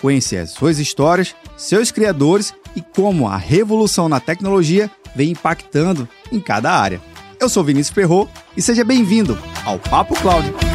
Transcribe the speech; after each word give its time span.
Conhecer 0.00 0.38
as 0.38 0.50
suas 0.50 0.78
histórias, 0.78 1.34
seus 1.56 1.90
criadores 1.90 2.54
e 2.76 2.80
como 2.80 3.28
a 3.28 3.36
revolução 3.36 4.08
na 4.08 4.20
tecnologia 4.20 4.90
vem 5.14 5.30
impactando 5.30 6.08
em 6.30 6.40
cada 6.40 6.72
área. 6.72 7.00
Eu 7.40 7.48
sou 7.48 7.64
Vinícius 7.64 7.94
Ferro 7.94 8.28
e 8.56 8.62
seja 8.62 8.84
bem-vindo 8.84 9.38
ao 9.64 9.78
Papo 9.78 10.14
Cloud. 10.20 10.67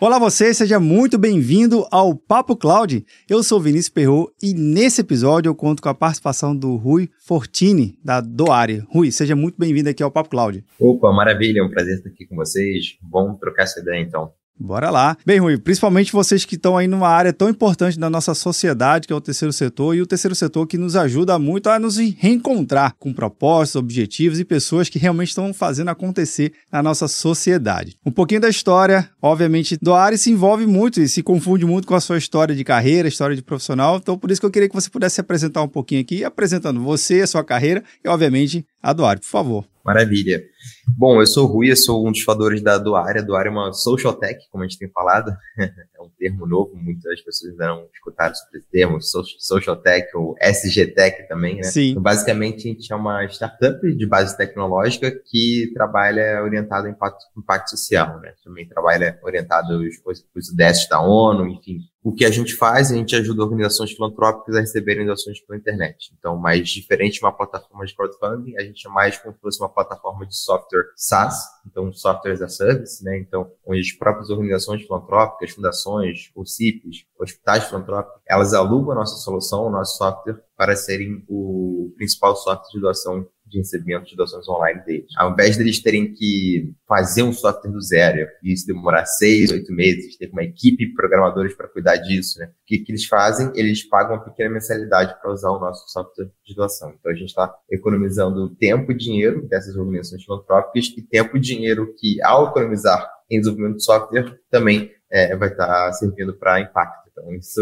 Olá 0.00 0.16
você, 0.16 0.54
seja 0.54 0.78
muito 0.78 1.18
bem-vindo 1.18 1.84
ao 1.90 2.14
Papo 2.14 2.56
Cloud. 2.56 3.04
Eu 3.28 3.42
sou 3.42 3.60
Vinícius 3.60 3.88
Perro 3.88 4.32
e 4.40 4.54
nesse 4.54 5.00
episódio 5.00 5.50
eu 5.50 5.56
conto 5.56 5.82
com 5.82 5.88
a 5.88 5.94
participação 5.94 6.56
do 6.56 6.76
Rui 6.76 7.10
Fortini, 7.18 7.98
da 8.04 8.20
Doare. 8.20 8.84
Rui, 8.88 9.10
seja 9.10 9.34
muito 9.34 9.56
bem-vindo 9.58 9.88
aqui 9.88 10.00
ao 10.00 10.10
Papo 10.10 10.30
Cloud. 10.30 10.64
Opa, 10.78 11.10
maravilha, 11.12 11.58
é 11.58 11.62
um 11.64 11.68
prazer 11.68 11.96
estar 11.96 12.10
aqui 12.10 12.26
com 12.26 12.36
vocês. 12.36 12.96
Bom 13.02 13.34
trocar 13.34 13.64
essa 13.64 13.80
ideia 13.80 14.00
então. 14.00 14.30
Bora 14.60 14.90
lá. 14.90 15.16
Bem, 15.24 15.38
Rui, 15.38 15.56
principalmente 15.56 16.12
vocês 16.12 16.44
que 16.44 16.56
estão 16.56 16.76
aí 16.76 16.88
numa 16.88 17.08
área 17.08 17.32
tão 17.32 17.48
importante 17.48 17.98
da 17.98 18.10
nossa 18.10 18.34
sociedade, 18.34 19.06
que 19.06 19.12
é 19.12 19.16
o 19.16 19.20
terceiro 19.20 19.52
setor, 19.52 19.94
e 19.94 20.02
o 20.02 20.06
terceiro 20.06 20.34
setor 20.34 20.66
que 20.66 20.76
nos 20.76 20.96
ajuda 20.96 21.38
muito 21.38 21.68
a 21.68 21.78
nos 21.78 21.96
reencontrar 21.96 22.94
com 22.98 23.12
propósitos, 23.12 23.76
objetivos 23.76 24.40
e 24.40 24.44
pessoas 24.44 24.88
que 24.88 24.98
realmente 24.98 25.28
estão 25.28 25.54
fazendo 25.54 25.88
acontecer 25.88 26.52
na 26.72 26.82
nossa 26.82 27.06
sociedade. 27.06 27.96
Um 28.04 28.10
pouquinho 28.10 28.40
da 28.40 28.48
história, 28.48 29.08
obviamente, 29.22 29.78
do 29.80 29.94
área 29.94 30.18
se 30.18 30.30
envolve 30.30 30.66
muito 30.66 31.00
e 31.00 31.08
se 31.08 31.22
confunde 31.22 31.64
muito 31.64 31.86
com 31.86 31.94
a 31.94 32.00
sua 32.00 32.18
história 32.18 32.54
de 32.54 32.64
carreira, 32.64 33.08
história 33.08 33.36
de 33.36 33.42
profissional, 33.42 33.96
então 33.96 34.18
por 34.18 34.30
isso 34.30 34.40
que 34.40 34.46
eu 34.46 34.50
queria 34.50 34.68
que 34.68 34.74
você 34.74 34.90
pudesse 34.90 35.16
se 35.16 35.20
apresentar 35.20 35.62
um 35.62 35.68
pouquinho 35.68 36.00
aqui, 36.00 36.24
apresentando 36.24 36.80
você, 36.80 37.20
a 37.20 37.26
sua 37.26 37.44
carreira 37.44 37.84
e, 38.04 38.08
obviamente, 38.08 38.66
a 38.82 38.92
do 38.92 39.04
área, 39.04 39.20
por 39.20 39.28
favor. 39.28 39.64
Maravilha. 39.84 40.42
Bom, 40.86 41.18
eu 41.18 41.26
sou 41.26 41.48
o 41.48 41.50
Rui, 41.50 41.70
eu 41.70 41.76
sou 41.76 42.06
um 42.06 42.12
dos 42.12 42.20
fundadores 42.20 42.60
da 42.60 42.76
Doária. 42.76 43.22
A 43.22 43.24
Doária 43.24 43.48
é 43.48 43.50
uma 43.50 43.72
social 43.72 44.12
tech, 44.12 44.38
como 44.50 44.62
a 44.62 44.66
gente 44.66 44.78
tem 44.78 44.90
falado. 44.90 45.34
é 45.58 46.02
um 46.02 46.10
termo 46.18 46.46
novo, 46.46 46.76
muitas 46.76 47.22
pessoas 47.22 47.52
ainda 47.52 47.68
não 47.68 47.88
escutaram 47.94 48.34
sobre 48.34 48.58
esse 48.58 48.68
termo, 48.68 48.98
social 49.00 49.76
tech 49.76 50.14
ou 50.14 50.36
SG 50.40 50.88
Tech 50.88 51.26
também, 51.26 51.56
né? 51.56 51.62
Sim. 51.62 51.90
Então, 51.92 52.02
basicamente, 52.02 52.68
a 52.68 52.72
gente 52.72 52.92
é 52.92 52.96
uma 52.96 53.24
startup 53.28 53.80
de 53.80 54.06
base 54.06 54.36
tecnológica 54.36 55.10
que 55.10 55.70
trabalha 55.72 56.42
orientado 56.42 56.86
ao 56.86 56.92
impacto, 56.92 57.24
impacto 57.36 57.70
social, 57.70 58.20
né? 58.20 58.34
Também 58.44 58.68
trabalha 58.68 59.18
orientado 59.22 59.72
aos, 59.72 60.22
aos 60.34 60.48
UDS 60.50 60.86
da 60.90 61.00
ONU, 61.00 61.46
enfim, 61.48 61.78
o 62.08 62.12
que 62.14 62.24
a 62.24 62.30
gente 62.30 62.54
faz, 62.54 62.90
a 62.90 62.94
gente 62.94 63.14
ajuda 63.14 63.42
organizações 63.42 63.92
filantrópicas 63.92 64.56
a 64.56 64.60
receberem 64.60 65.04
doações 65.04 65.40
pela 65.40 65.58
internet. 65.58 66.10
Então, 66.18 66.38
mais 66.38 66.66
diferente 66.70 67.18
de 67.18 67.24
uma 67.24 67.36
plataforma 67.36 67.84
de 67.84 67.94
crowdfunding, 67.94 68.56
a 68.56 68.62
gente 68.62 68.86
é 68.86 68.90
mais 68.90 69.18
como 69.18 69.34
se 69.34 69.40
fosse 69.40 69.60
uma 69.60 69.68
plataforma 69.68 70.26
de 70.26 70.34
software 70.34 70.86
SaaS, 70.96 71.36
então 71.66 71.92
software 71.92 72.32
as 72.32 72.40
a 72.40 72.48
service, 72.48 73.04
né? 73.04 73.18
Então, 73.18 73.52
onde 73.66 73.80
as 73.80 73.92
próprias 73.92 74.30
organizações 74.30 74.82
filantrópicas, 74.82 75.50
fundações, 75.50 76.30
OCIPs, 76.34 77.04
hospitais 77.20 77.64
filantrópicos, 77.64 78.22
elas 78.26 78.54
alugam 78.54 78.92
a 78.92 78.94
nossa 78.94 79.16
solução, 79.16 79.66
o 79.66 79.70
nosso 79.70 79.98
software, 79.98 80.42
para 80.56 80.74
serem 80.76 81.22
o 81.28 81.92
principal 81.94 82.34
software 82.36 82.72
de 82.72 82.80
doação 82.80 83.28
de 83.48 83.58
recebimento 83.58 84.06
de 84.06 84.16
doações 84.16 84.48
online 84.48 84.82
deles. 84.84 85.10
Ao 85.16 85.32
invés 85.32 85.56
deles 85.56 85.80
terem 85.80 86.12
que 86.12 86.72
fazer 86.86 87.22
um 87.22 87.32
software 87.32 87.70
do 87.70 87.80
zero, 87.80 88.28
e 88.42 88.52
isso 88.52 88.66
demorar 88.66 89.04
seis, 89.06 89.50
oito 89.50 89.72
meses, 89.72 90.16
ter 90.16 90.30
uma 90.30 90.42
equipe 90.42 90.86
de 90.86 90.94
programadores 90.94 91.54
para 91.54 91.68
cuidar 91.68 91.96
disso, 91.96 92.38
né? 92.38 92.46
O 92.46 92.66
que, 92.66 92.78
que 92.78 92.92
eles 92.92 93.06
fazem? 93.06 93.50
Eles 93.54 93.82
pagam 93.88 94.16
uma 94.16 94.24
pequena 94.24 94.50
mensalidade 94.50 95.18
para 95.20 95.32
usar 95.32 95.50
o 95.50 95.60
nosso 95.60 95.88
software 95.90 96.30
de 96.44 96.54
doação. 96.54 96.94
Então 96.98 97.12
a 97.12 97.14
gente 97.14 97.28
está 97.28 97.52
economizando 97.70 98.54
tempo 98.56 98.92
e 98.92 98.96
dinheiro 98.96 99.46
dessas 99.48 99.76
organizações 99.76 100.24
filantrópicas 100.24 100.86
e 100.96 101.02
tempo 101.02 101.36
e 101.36 101.40
dinheiro 101.40 101.94
que, 101.98 102.22
ao 102.22 102.48
economizar 102.48 103.17
em 103.30 103.38
desenvolvimento 103.38 103.76
de 103.76 103.84
software, 103.84 104.38
também 104.50 104.90
é, 105.10 105.36
vai 105.36 105.48
estar 105.48 105.66
tá 105.66 105.92
servindo 105.92 106.34
para 106.34 106.60
impacto. 106.60 107.08
Então, 107.10 107.34
isso, 107.34 107.60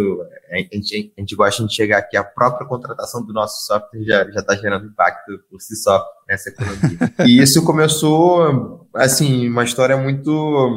a 0.51 0.57
gente, 0.59 1.13
a 1.17 1.21
gente 1.21 1.35
gosta 1.35 1.67
de 1.67 1.75
chegar 1.75 1.99
aqui, 1.99 2.17
a 2.17 2.25
própria 2.25 2.67
contratação 2.67 3.25
do 3.25 3.33
nosso 3.33 3.67
software 3.67 4.03
já 4.05 4.41
está 4.41 4.55
gerando 4.55 4.87
impacto 4.87 5.39
por 5.51 5.61
si 5.61 5.77
só 5.77 6.05
nessa 6.29 6.51
economia. 6.51 6.99
e 7.27 7.41
isso 7.41 7.65
começou, 7.65 8.87
assim, 8.95 9.49
uma 9.49 9.65
história 9.65 9.97
muito, 9.97 10.31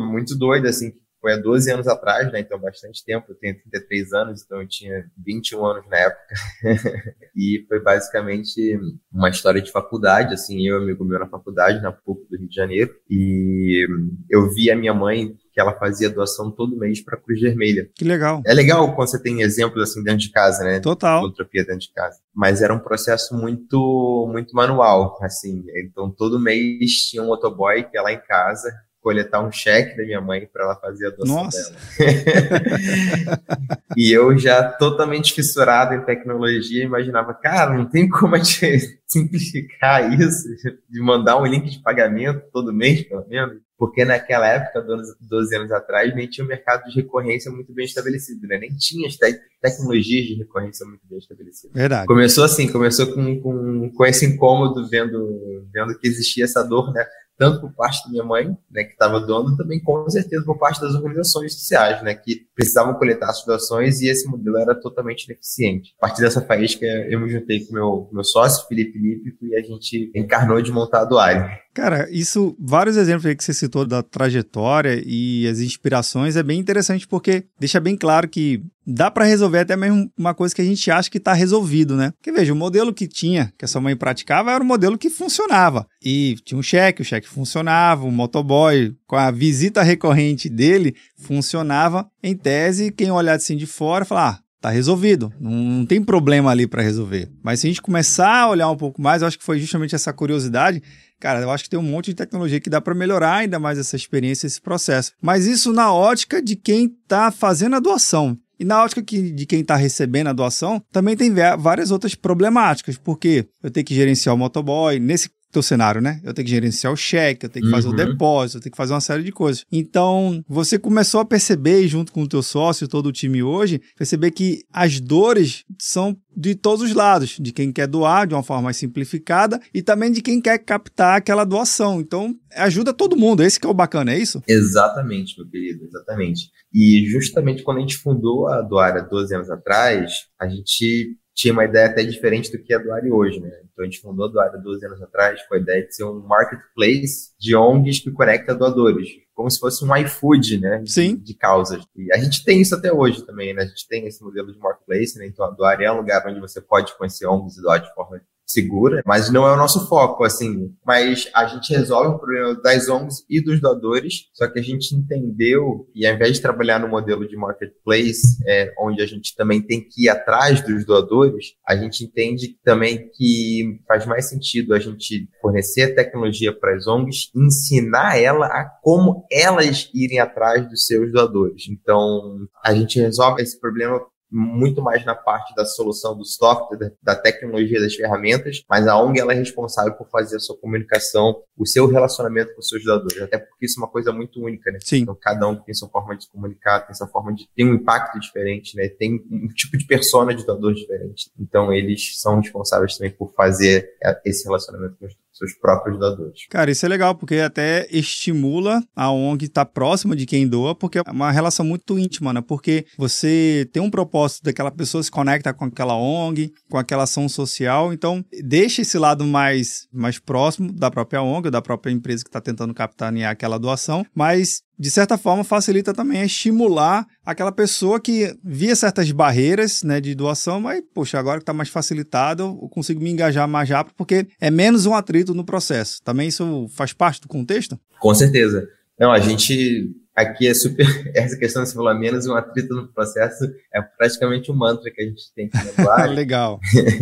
muito 0.10 0.38
doida, 0.38 0.70
assim, 0.70 0.94
foi 1.22 1.34
há 1.34 1.38
12 1.38 1.72
anos 1.72 1.88
atrás, 1.88 2.32
né? 2.32 2.40
Então, 2.40 2.60
bastante 2.60 3.04
tempo. 3.04 3.28
Eu 3.30 3.36
tenho 3.36 3.60
33 3.60 4.14
anos, 4.14 4.44
então 4.44 4.62
eu 4.62 4.68
tinha 4.68 5.06
21 5.18 5.66
anos 5.66 5.90
na 5.90 5.98
época. 5.98 6.36
e 7.36 7.66
foi 7.68 7.80
basicamente 7.80 8.80
uma 9.12 9.30
história 9.30 9.62
de 9.62 9.72
faculdade, 9.72 10.34
assim, 10.34 10.68
eu 10.68 10.80
e 10.80 10.84
amigo 10.84 11.04
meu 11.04 11.20
na 11.20 11.28
faculdade, 11.28 11.82
na 11.82 11.92
PUC 11.92 12.30
do 12.30 12.38
Rio 12.38 12.48
de 12.48 12.56
Janeiro. 12.56 12.96
E 13.10 13.88
eu 14.30 14.50
vi 14.54 14.72
a 14.72 14.76
minha 14.76 14.94
mãe 14.94 15.36
que 15.52 15.60
ela 15.60 15.78
fazia 15.78 16.10
doação 16.10 16.52
todo 16.52 16.78
mês 16.78 17.02
para 17.02 17.18
a 17.18 17.22
Cruz 17.22 17.42
Vermelha. 17.42 17.90
Que 17.96 18.06
legal. 18.06 18.42
É 18.46 18.54
legal 18.54 18.96
quando 18.96 19.10
você 19.10 19.22
tem 19.22 19.42
exemplos 19.42 19.84
assim 19.84 20.04
dentro 20.04 20.20
de 20.20 20.32
casa, 20.32 20.64
né? 20.64 20.80
Total. 20.80 21.20
Filantropia 21.20 21.66
dentro 21.66 21.82
de 21.82 21.94
casa. 21.94 22.20
Mas 22.34 22.62
era 22.62 22.74
um 22.74 22.80
processo 22.80 23.36
muito 23.36 24.30
muito 24.32 24.56
manual, 24.56 25.18
assim. 25.22 25.66
Então 25.76 26.10
todo 26.10 26.40
mês 26.40 27.10
tinha 27.10 27.22
um 27.22 27.28
motoboy 27.28 27.84
que 27.84 27.98
ia 27.98 28.02
lá 28.02 28.14
em 28.14 28.22
casa 28.22 28.72
coletar 29.02 29.42
um 29.42 29.52
cheque 29.52 29.98
da 29.98 30.04
minha 30.04 30.22
mãe 30.22 30.48
para 30.52 30.66
ela 30.66 30.76
fazer 30.76 31.08
a 31.08 31.10
doação 31.12 31.44
Nossa. 31.44 31.76
dela. 31.98 33.40
e 33.96 34.12
eu 34.12 34.38
já 34.38 34.64
totalmente 34.64 35.34
fissurado 35.34 35.94
em 35.94 36.04
tecnologia, 36.04 36.84
imaginava, 36.84 37.34
cara, 37.34 37.78
não 37.78 37.86
tem 37.86 38.10
como 38.10 38.36
a 38.36 38.40
gente 38.40 39.00
simplificar 39.08 40.14
isso, 40.20 40.48
de 40.90 41.02
mandar 41.02 41.38
um 41.38 41.46
link 41.46 41.70
de 41.70 41.82
pagamento 41.82 42.44
todo 42.52 42.74
mês, 42.74 43.04
pelo 43.04 43.26
menos. 43.28 43.60
Porque 43.78 44.04
naquela 44.04 44.46
época, 44.46 44.86
12 45.22 45.56
anos 45.56 45.72
atrás, 45.72 46.14
nem 46.14 46.28
tinha 46.28 46.44
um 46.44 46.50
mercado 46.50 46.84
de 46.84 46.96
recorrência 46.96 47.50
muito 47.50 47.74
bem 47.74 47.86
estabelecido, 47.86 48.46
né? 48.46 48.58
Nem 48.58 48.76
tinha 48.76 49.08
as 49.08 49.16
te 49.16 49.40
tecnologias 49.62 50.26
de 50.26 50.34
recorrência 50.34 50.86
muito 50.86 51.08
bem 51.10 51.18
estabelecidas. 51.18 51.74
Verdade. 51.74 52.06
Começou 52.06 52.44
assim, 52.44 52.70
começou 52.70 53.08
com, 53.08 53.40
com, 53.40 53.90
com 53.90 54.06
esse 54.06 54.26
incômodo, 54.26 54.90
vendo, 54.90 55.66
vendo 55.72 55.98
que 55.98 56.10
existia 56.10 56.44
essa 56.44 56.62
dor, 56.62 56.92
né? 56.92 57.06
Tanto 57.40 57.62
por 57.62 57.74
parte 57.74 58.04
da 58.04 58.12
minha 58.12 58.24
mãe, 58.24 58.56
né, 58.70 58.84
que 58.84 58.92
estava 58.92 59.18
doando, 59.22 59.56
também 59.56 59.82
com 59.82 60.08
certeza 60.10 60.44
por 60.44 60.60
parte 60.60 60.82
das 60.82 60.94
organizações 60.94 61.54
sociais, 61.54 62.04
né, 62.04 62.14
que 62.14 62.46
precisavam 62.54 62.94
coletar 62.96 63.30
as 63.30 63.46
doações 63.46 64.02
e 64.02 64.10
esse 64.10 64.28
modelo 64.28 64.58
era 64.58 64.76
totalmente 64.76 65.24
ineficiente. 65.24 65.96
A 66.00 66.08
partir 66.08 66.22
dessa 66.22 66.42
faísca, 66.42 66.86
eu 66.86 67.18
me 67.18 67.30
juntei 67.30 67.66
com 67.66 67.74
meu 67.74 68.10
meu 68.12 68.24
sócio, 68.26 68.68
Felipe 68.68 69.00
Lípico, 69.00 69.46
e 69.46 69.56
a 69.56 69.62
gente 69.62 70.12
encarnou 70.14 70.62
de 70.62 70.72
montar 70.72 71.02
a 71.02 71.06
Doare. 71.06 71.60
Cara, 71.80 72.10
isso, 72.12 72.58
vários 72.60 72.98
exemplos 72.98 73.26
aí 73.26 73.34
que 73.34 73.42
você 73.42 73.54
citou 73.54 73.86
da 73.86 74.04
trajetória 74.04 75.02
e 75.06 75.48
as 75.48 75.60
inspirações 75.60 76.36
é 76.36 76.44
bem 76.44 76.60
interessante 76.60 77.08
porque 77.08 77.46
deixa 77.58 77.80
bem 77.80 77.96
claro 77.96 78.28
que 78.28 78.62
dá 78.86 79.10
para 79.10 79.24
resolver 79.24 79.60
até 79.60 79.78
mesmo 79.78 80.12
uma 80.18 80.34
coisa 80.34 80.54
que 80.54 80.62
a 80.62 80.66
gente 80.66 80.92
acha 80.92 81.10
que 81.10 81.20
está 81.20 81.32
resolvido, 81.32 81.96
né? 81.96 82.12
Porque 82.18 82.34
veja, 82.34 82.52
o 82.52 82.56
modelo 82.56 82.94
que 82.94 83.08
tinha, 83.08 83.54
que 83.58 83.64
a 83.64 83.68
sua 83.68 83.80
mãe 83.80 83.96
praticava, 83.96 84.52
era 84.52 84.62
um 84.62 84.68
modelo 84.68 84.98
que 84.98 85.10
funcionava. 85.10 85.88
E 86.04 86.36
tinha 86.44 86.58
um 86.58 86.62
cheque, 86.64 87.02
o 87.02 87.06
cheque 87.06 87.30
funcionava, 87.30 88.06
o 88.06 88.12
motoboy 88.12 88.94
com 89.08 89.16
a 89.16 89.32
visita 89.32 89.82
recorrente 89.82 90.50
dele 90.50 90.94
funcionava. 91.18 92.10
Em 92.22 92.36
tese, 92.36 92.92
quem 92.92 93.10
olhar 93.10 93.36
assim 93.36 93.56
de 93.56 93.66
fora, 93.66 94.04
falar, 94.04 94.32
ah, 94.32 94.40
tá 94.60 94.70
resolvido, 94.70 95.34
não, 95.40 95.52
não 95.52 95.86
tem 95.86 96.04
problema 96.04 96.52
ali 96.52 96.68
para 96.68 96.82
resolver. 96.82 97.30
Mas 97.42 97.60
se 97.60 97.68
a 97.68 97.70
gente 97.70 97.82
começar 97.82 98.42
a 98.42 98.50
olhar 98.50 98.70
um 98.70 98.78
pouco 98.78 99.02
mais, 99.02 99.22
eu 99.22 99.28
acho 99.28 99.38
que 99.38 99.44
foi 99.44 99.60
justamente 99.60 99.96
essa 99.96 100.12
curiosidade 100.12 100.82
Cara, 101.20 101.42
eu 101.42 101.52
acho 101.52 101.66
que 101.66 101.70
tem 101.70 101.78
um 101.78 101.84
monte 101.84 102.08
de 102.08 102.14
tecnologia 102.14 102.62
que 102.62 102.70
dá 102.70 102.80
para 102.80 102.96
melhorar 102.96 103.36
ainda 103.36 103.60
mais 103.60 103.78
essa 103.78 103.96
experiência, 103.96 104.48
esse 104.48 104.62
processo. 104.62 105.12
Mas 105.22 105.46
isso 105.46 105.74
na 105.74 105.94
ótica 105.94 106.42
de 106.42 106.56
quem 106.56 106.86
está 106.86 107.30
fazendo 107.30 107.76
a 107.76 107.80
doação. 107.80 108.38
E 108.58 108.66
na 108.66 108.84
ótica 108.84 109.02
que, 109.02 109.32
de 109.32 109.46
quem 109.46 109.62
está 109.62 109.76
recebendo 109.76 110.28
a 110.28 110.34
doação, 110.34 110.82
também 110.92 111.16
tem 111.16 111.34
várias 111.58 111.92
outras 111.92 112.16
problemáticas, 112.16 112.98
porque 112.98 113.48
eu 113.64 113.72
tenho 113.72 113.86
que 113.86 113.96
gerenciar 113.96 114.36
o 114.36 114.38
motoboy. 114.38 115.00
Nesse 115.00 115.30
teu 115.52 115.62
cenário, 115.64 116.00
né? 116.02 116.20
Eu 116.24 116.34
tenho 116.34 116.46
que 116.46 116.52
gerenciar 116.52 116.94
o 116.94 116.96
cheque, 116.98 117.46
eu 117.46 117.50
tenho 117.50 117.66
que 117.66 117.72
fazer 117.72 117.88
o 117.88 117.92
Uhum. 117.92 117.96
depósito, 117.98 118.58
eu 118.58 118.62
tenho 118.62 118.72
que 118.72 118.78
fazer 118.78 118.94
uma 118.94 119.02
série 119.02 119.24
de 119.24 119.32
coisas. 119.32 119.66
Então, 119.72 120.44
você 120.48 120.78
começou 120.78 121.20
a 121.22 121.26
perceber, 121.26 121.88
junto 121.88 122.12
com 122.12 122.22
o 122.24 122.28
teu 122.28 122.44
sócio 122.44 122.88
todo 122.88 123.08
o 123.08 123.12
time 123.12 123.42
hoje, 123.42 123.82
perceber 123.98 124.32
que 124.32 124.64
as 124.72 125.00
dores 125.00 125.64
são 125.80 126.16
de 126.38 126.56
todos 126.56 126.84
os 126.86 126.94
lados, 126.94 127.38
de 127.40 127.52
quem 127.52 127.72
quer 127.72 127.88
doar 127.88 128.28
de 128.28 128.34
uma 128.34 128.44
forma 128.44 128.64
mais 128.64 128.78
simplificada 128.78 129.60
e 129.74 129.82
também 129.82 130.12
de 130.12 130.22
quem 130.22 130.40
quer 130.40 130.58
captar 130.60 131.18
aquela 131.18 131.44
doação. 131.44 132.00
Então, 132.00 132.34
ajuda 132.56 132.94
todo 132.94 133.18
mundo. 133.18 133.44
Esse 133.44 133.60
que 133.60 133.66
é 133.68 133.70
o 133.70 133.74
bacana, 133.74 134.14
é 134.14 134.20
isso? 134.20 134.42
Exatamente, 134.48 135.36
meu 135.38 135.50
querido, 135.50 135.84
exatamente. 135.84 136.50
E 136.74 137.06
justamente 137.10 137.64
quando 137.64 137.78
a 137.78 137.82
gente 137.82 137.98
fundou 137.98 138.48
a 138.48 138.62
Doara 138.62 139.02
12 139.02 139.36
anos 139.36 139.50
atrás, 139.50 140.12
a 140.40 140.48
gente 140.48 141.18
tinha 141.40 141.54
uma 141.54 141.64
ideia 141.64 141.88
até 141.88 142.04
diferente 142.04 142.52
do 142.52 142.62
que 142.62 142.74
é 142.74 142.76
a 142.76 142.80
Doare 142.80 143.10
hoje, 143.10 143.40
né? 143.40 143.50
Então 143.72 143.84
a 143.84 143.86
gente 143.86 144.02
fundou 144.02 144.26
a 144.26 144.30
Doara 144.30 144.58
12 144.58 144.86
anos 144.86 145.02
atrás 145.02 145.42
com 145.48 145.56
a 145.56 145.58
ideia 145.58 145.88
de 145.88 145.96
ser 145.96 146.04
um 146.04 146.20
marketplace 146.20 147.32
de 147.40 147.56
ONGs 147.56 148.00
que 148.00 148.12
conecta 148.12 148.54
doadores, 148.54 149.08
como 149.34 149.50
se 149.50 149.58
fosse 149.58 149.86
um 149.86 149.96
iFood, 149.96 150.60
né? 150.60 150.80
De, 150.80 150.92
Sim. 150.92 151.16
de 151.16 151.34
causas. 151.34 151.86
E 151.96 152.12
a 152.12 152.18
gente 152.18 152.44
tem 152.44 152.60
isso 152.60 152.76
até 152.76 152.92
hoje 152.92 153.26
também, 153.26 153.54
né? 153.54 153.62
A 153.62 153.66
gente 153.66 153.88
tem 153.88 154.06
esse 154.06 154.22
modelo 154.22 154.52
de 154.52 154.60
marketplace, 154.60 155.18
né? 155.18 155.28
Então 155.28 155.46
a 155.46 155.52
Doare 155.52 155.86
é 155.86 155.92
um 155.94 156.00
lugar 156.00 156.28
onde 156.28 156.42
você 156.42 156.60
pode 156.60 156.98
conhecer 156.98 157.26
ONGs 157.26 157.58
e 157.58 157.62
doar 157.62 157.80
de 157.80 157.94
forma 157.94 158.22
segura, 158.50 159.04
mas 159.06 159.32
não 159.32 159.48
é 159.48 159.54
o 159.54 159.58
nosso 159.58 159.88
foco, 159.88 160.24
assim. 160.24 160.74
Mas 160.86 161.30
a 161.36 161.46
gente 161.46 161.72
resolve 161.72 162.16
o 162.16 162.20
problema 162.20 162.60
das 162.62 162.90
ONGs 162.90 163.24
e 163.30 163.42
dos 163.42 163.62
doadores, 163.62 164.26
só 164.34 164.48
que 164.48 164.60
a 164.60 164.64
gente 164.64 164.96
entendeu, 164.96 165.88
e 165.94 166.06
ao 166.06 166.16
invés 166.16 166.34
de 166.34 166.42
trabalhar 166.42 166.80
no 166.80 166.88
modelo 166.88 167.28
de 167.28 167.38
marketplace, 167.38 168.38
é, 168.48 168.74
onde 168.80 169.02
a 169.04 169.06
gente 169.06 169.36
também 169.36 169.62
tem 169.62 169.82
que 169.88 170.06
ir 170.06 170.10
atrás 170.10 170.62
dos 170.66 170.84
doadores, 170.84 171.54
a 171.68 171.76
gente 171.76 172.04
entende 172.04 172.58
também 172.64 173.10
que 173.14 173.80
faz 173.88 174.06
mais 174.08 174.28
sentido 174.28 174.74
a 174.74 174.80
gente 174.80 175.30
fornecer 175.40 175.84
a 175.84 175.96
tecnologia 175.96 176.52
para 176.52 176.76
as 176.76 176.88
ONGs, 176.88 177.30
ensinar 177.36 178.18
ela 178.18 178.48
a 178.48 178.66
como 178.82 179.26
elas 179.32 179.90
irem 179.94 180.20
atrás 180.20 180.68
dos 180.68 180.88
seus 180.88 181.12
doadores. 181.12 181.68
Então, 181.70 182.48
a 182.64 182.74
gente 182.74 183.00
resolve 183.00 183.44
esse 183.44 183.60
problema 183.60 184.02
muito 184.32 184.82
mais 184.82 185.04
na 185.06 185.16
parte 185.16 185.56
da 185.56 185.66
solução 185.66 186.16
do 186.16 186.26
software, 186.26 186.94
da, 187.02 187.16
tecnologia, 187.16 187.80
das 187.80 187.96
ferramentas, 187.96 188.64
mas 188.70 188.88
a 188.88 189.02
ONG 189.02 189.20
ela 189.20 189.34
é 189.34 189.36
responsável 189.36 189.94
por 189.94 190.08
fazer 190.10 190.38
a 190.38 190.40
sua 190.40 190.58
comunicação, 190.58 191.42
o 191.58 191.66
seu 191.66 191.88
relacionamento 191.88 192.54
com 192.54 192.60
os 192.60 192.68
seus 192.68 192.84
doadores, 192.84 193.22
até 193.22 193.38
porque 193.38 193.66
isso 193.66 193.80
é 193.80 193.84
uma 193.84 193.90
coisa 193.90 194.12
muito 194.12 194.42
única, 194.42 194.72
né? 194.72 194.80
Sim. 194.82 195.00
Então 195.00 195.18
cada 195.20 195.48
um 195.48 195.56
tem 195.56 195.74
sua 195.74 195.90
forma 195.90 196.16
de 196.16 196.24
se 196.24 196.32
comunicar, 196.32 196.82
tem 196.82 196.96
sua 196.96 197.08
forma 197.08 197.34
de 197.34 197.50
tem 197.56 197.66
um 197.66 197.74
impacto 197.74 198.20
diferente, 198.20 198.76
né? 198.76 198.88
Tem 198.88 199.24
um 199.32 199.48
tipo 199.48 199.78
de 199.78 199.86
persona 199.86 200.34
de 200.34 200.46
doador 200.46 200.74
diferente. 200.74 201.32
Então 201.40 201.74
eles 201.74 202.20
são 202.20 202.40
responsáveis 202.40 202.98
também 202.98 203.12
por 203.12 203.34
fazer 203.34 203.96
é, 204.04 204.22
esse 204.26 204.46
relacionamento 204.46 204.96
com 205.00 205.06
os 205.06 205.16
seus 205.40 205.54
próprios 205.58 205.98
doadores. 205.98 206.46
Cara, 206.50 206.70
isso 206.70 206.86
é 206.86 206.90
legal, 206.90 207.16
porque 207.16 207.36
até 207.36 207.88
estimula 207.90 208.84
a 208.96 209.12
ONG 209.12 209.46
estar 209.46 209.66
próxima 209.66 210.16
de 210.16 210.26
quem 210.26 210.48
doa, 210.48 210.76
porque 210.76 211.00
é 211.00 211.04
uma 211.10 211.32
relação 211.32 211.66
muito 211.66 211.98
íntima, 211.98 212.34
né? 212.34 212.42
Porque 212.42 212.86
você 212.98 213.68
tem 213.72 213.82
um 213.82 213.90
propósito 213.90 214.44
daquela 214.44 214.70
pessoa 214.70 215.02
se 215.02 215.10
conecta 215.10 215.54
com 215.54 215.66
aquela 215.66 215.96
ONG, 215.96 216.52
com 216.70 216.78
aquela 216.78 217.04
ação 217.04 217.28
social, 217.30 217.94
então 217.94 218.24
deixa 218.44 218.82
esse 218.82 218.98
lado 219.00 219.26
mais, 219.26 219.88
mais 219.92 220.20
próximo 220.20 220.72
da 220.74 220.92
própria 220.92 221.22
ONG, 221.22 221.50
da 221.50 221.62
própria 221.62 221.92
empresa 221.92 222.24
que 222.24 222.30
está 222.30 222.42
tentando 222.42 222.74
capitanear 222.74 223.32
aquela 223.32 223.58
doação, 223.58 224.06
mas 224.14 224.62
de 224.80 224.90
certa 224.90 225.18
forma 225.18 225.44
facilita 225.44 225.94
também 225.94 226.24
estimular 226.24 227.06
aquela 227.26 227.52
pessoa 227.52 228.00
que 228.00 228.34
via 228.42 228.76
certas 228.76 229.12
barreiras 229.12 229.84
né, 229.84 230.00
de 230.00 230.16
doação, 230.16 230.62
mas, 230.62 230.82
poxa, 230.94 231.20
agora 231.20 231.40
que 231.40 231.44
está 231.44 231.54
mais 231.54 231.68
facilitado, 231.68 232.44
eu 232.44 232.70
consigo 232.70 233.02
me 233.02 233.12
engajar 233.12 233.48
mais 233.48 233.70
rápido, 233.70 233.94
porque 233.98 234.26
é 234.40 234.50
menos 234.50 234.86
um 234.86 234.94
atrito 234.94 235.34
no 235.34 235.44
processo. 235.44 236.02
Também 236.02 236.30
isso 236.30 236.68
faz 236.70 236.94
parte 236.94 237.20
do 237.20 237.28
contexto? 237.28 237.78
Com 238.00 238.16
certeza. 238.16 238.66
Não, 238.98 239.12
a 239.12 239.20
gente 239.20 239.92
aqui 240.20 240.48
é 240.48 240.54
super. 240.54 240.86
Essa 241.16 241.38
questão 241.38 241.64
de 241.64 241.74
falar 241.74 241.94
menos 241.94 242.28
um 242.28 242.36
atrito 242.36 242.74
no 242.74 242.88
processo 242.88 243.46
é 243.74 243.82
praticamente 243.82 244.52
um 244.52 244.56
mantra 244.56 244.92
que 244.92 245.02
a 245.02 245.06
gente 245.06 245.34
tem 245.34 245.50
que 245.50 245.58
lembrar. 245.64 246.10
Legal. 246.10 246.60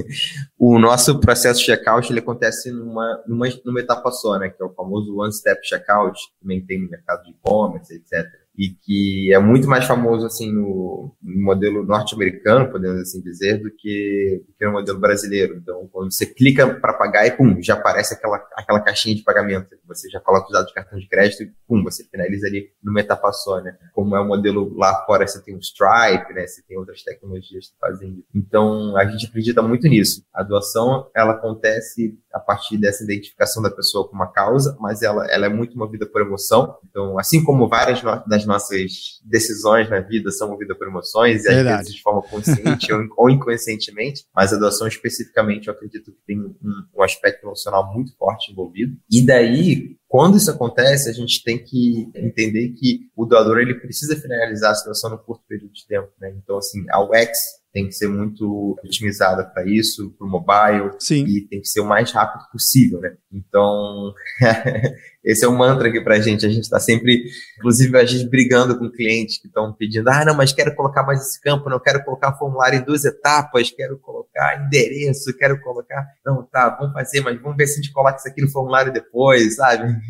o 0.58 0.78
nosso 0.80 1.20
processo 1.20 1.62
checkout 1.62 2.12
ele 2.12 2.20
acontece 2.20 2.72
numa, 2.72 3.24
numa, 3.28 3.48
numa 3.66 3.80
etapa 3.80 4.12
só, 4.12 4.38
né? 4.38 4.50
Que 4.50 4.62
é 4.62 4.66
o 4.66 4.74
famoso 4.74 5.18
one-step 5.18 5.60
checkout, 5.64 6.20
também 6.42 6.66
tem 6.66 6.82
no 6.82 6.90
mercado 6.90 7.24
de 7.24 7.32
e-commerce, 7.32 7.94
etc 7.94 8.47
e 8.58 8.70
que 8.70 9.32
é 9.32 9.38
muito 9.38 9.68
mais 9.68 9.86
famoso 9.86 10.26
assim 10.26 10.52
no, 10.52 11.16
no 11.22 11.44
modelo 11.44 11.86
norte-americano, 11.86 12.72
podemos 12.72 13.02
assim 13.02 13.22
dizer, 13.22 13.62
do 13.62 13.70
que, 13.70 14.44
do 14.48 14.54
que 14.58 14.66
no 14.66 14.72
modelo 14.72 15.00
brasileiro. 15.00 15.58
Então, 15.58 15.88
quando 15.92 16.12
você 16.12 16.26
clica 16.26 16.68
para 16.68 16.94
pagar 16.94 17.28
e 17.28 17.32
pum, 17.32 17.62
já 17.62 17.76
aparece 17.76 18.16
aquela, 18.16 18.38
aquela 18.56 18.80
caixinha 18.80 19.16
de 19.16 19.22
pagamento. 19.22 19.68
Você 19.88 20.10
já 20.10 20.20
coloca 20.20 20.48
os 20.48 20.52
dados 20.52 20.70
de 20.70 20.74
cartão 20.74 20.98
de 20.98 21.08
crédito 21.08 21.44
e 21.44 21.54
pum, 21.68 21.84
você 21.84 22.04
finaliza 22.06 22.48
ali 22.48 22.72
numa 22.84 23.00
etapa 23.00 23.32
só, 23.32 23.62
né? 23.62 23.78
Como 23.94 24.16
é 24.16 24.20
o 24.20 24.28
modelo 24.28 24.76
lá 24.76 25.06
fora, 25.06 25.28
você 25.28 25.40
tem 25.44 25.56
o 25.56 25.60
Stripe, 25.60 26.34
né? 26.34 26.48
Você 26.48 26.64
tem 26.68 26.78
outras 26.78 27.04
tecnologias 27.04 27.68
que 27.68 27.78
fazem 27.80 28.10
isso. 28.10 28.28
Então, 28.34 28.98
a 28.98 29.06
gente 29.06 29.28
acredita 29.28 29.62
muito 29.62 29.88
nisso. 29.88 30.24
A 30.34 30.42
doação, 30.42 31.12
ela 31.16 31.34
acontece 31.34 32.18
a 32.34 32.40
partir 32.40 32.78
dessa 32.78 33.04
identificação 33.04 33.62
da 33.62 33.70
pessoa 33.70 34.08
com 34.08 34.16
uma 34.16 34.32
causa, 34.32 34.76
mas 34.80 35.02
ela, 35.02 35.28
ela 35.28 35.46
é 35.46 35.50
muito 35.50 35.78
movida 35.78 36.08
por 36.08 36.22
emoção. 36.22 36.78
Então, 36.90 37.20
assim 37.20 37.44
como 37.44 37.68
várias 37.68 38.02
das 38.28 38.47
nossas 38.48 39.22
decisões 39.24 39.90
na 39.90 40.00
vida 40.00 40.32
são 40.32 40.50
movidas 40.50 40.76
por 40.78 40.88
emoções, 40.88 41.46
e 41.46 41.50
às 41.50 41.56
Verdade. 41.56 41.78
vezes 41.78 41.96
de 41.96 42.02
forma 42.02 42.22
consciente 42.24 42.92
ou, 43.16 43.30
inconscientemente, 43.30 44.26
mas 44.36 44.52
a 44.52 44.58
doação 44.58 44.88
especificamente 44.88 45.68
eu 45.68 45.74
acredito 45.74 46.12
que 46.12 46.22
tem 46.26 46.40
um, 46.40 46.56
um 46.96 47.04
aspecto 47.04 47.46
emocional 47.46 47.94
muito 47.94 48.16
forte 48.18 48.52
envolvido. 48.52 48.98
E 49.12 49.24
daí, 49.24 49.98
quando 50.08 50.38
isso 50.38 50.50
acontece, 50.50 51.10
a 51.10 51.14
gente 51.14 51.44
tem 51.44 51.64
que 51.64 52.10
entender 52.16 52.70
que 52.70 53.02
o 53.16 53.26
doador 53.26 53.60
ele 53.60 53.76
precisa 53.76 54.16
finalizar 54.16 54.72
a 54.72 54.76
situação 54.76 55.10
no 55.10 55.20
curto 55.20 55.44
período 55.48 55.74
de 55.74 55.86
tempo. 55.86 56.10
Né? 56.20 56.34
Então, 56.42 56.58
assim, 56.58 56.84
a 56.90 57.04
UX 57.04 57.38
tem 57.78 57.86
que 57.86 57.94
ser 57.94 58.08
muito 58.08 58.76
otimizada 58.84 59.44
para 59.46 59.64
isso, 59.70 60.10
para 60.18 60.26
o 60.26 60.30
mobile, 60.30 60.96
Sim. 60.98 61.24
e 61.28 61.42
tem 61.42 61.62
que 61.62 61.68
ser 61.68 61.80
o 61.80 61.86
mais 61.86 62.12
rápido 62.12 62.50
possível, 62.52 63.00
né? 63.00 63.14
Então, 63.32 64.16
esse 65.24 65.46
é 65.46 65.48
o 65.48 65.52
um 65.52 65.58
mantra 65.58 65.88
aqui 65.88 66.02
para 66.02 66.16
a 66.16 66.20
gente. 66.20 66.44
A 66.44 66.50
gente 66.50 66.64
está 66.64 66.80
sempre, 66.80 67.26
inclusive, 67.56 67.96
a 67.96 68.04
gente 68.04 68.28
brigando 68.28 68.80
com 68.80 68.90
clientes 68.90 69.40
que 69.40 69.46
estão 69.46 69.72
pedindo, 69.74 70.10
ah, 70.10 70.26
não, 70.26 70.34
mas 70.34 70.52
quero 70.52 70.74
colocar 70.74 71.04
mais 71.04 71.22
esse 71.22 71.40
campo, 71.40 71.70
não 71.70 71.80
quero 71.80 72.04
colocar 72.04 72.34
formulário 72.34 72.80
em 72.80 72.84
duas 72.84 73.06
etapas, 73.06 73.70
quero 73.70 74.00
colocar 74.00 74.66
endereço, 74.66 75.38
quero 75.38 75.62
colocar, 75.62 76.04
não, 76.26 76.42
tá, 76.42 76.76
vamos 76.80 76.94
fazer, 76.94 77.22
mas 77.22 77.40
vamos 77.40 77.58
ver 77.58 77.68
se 77.68 77.74
a 77.74 77.84
gente 77.84 77.94
coloca 77.94 78.18
isso 78.18 78.28
aqui 78.28 78.42
no 78.42 78.50
formulário 78.50 78.92
depois, 78.92 79.58
sabe? 79.58 79.84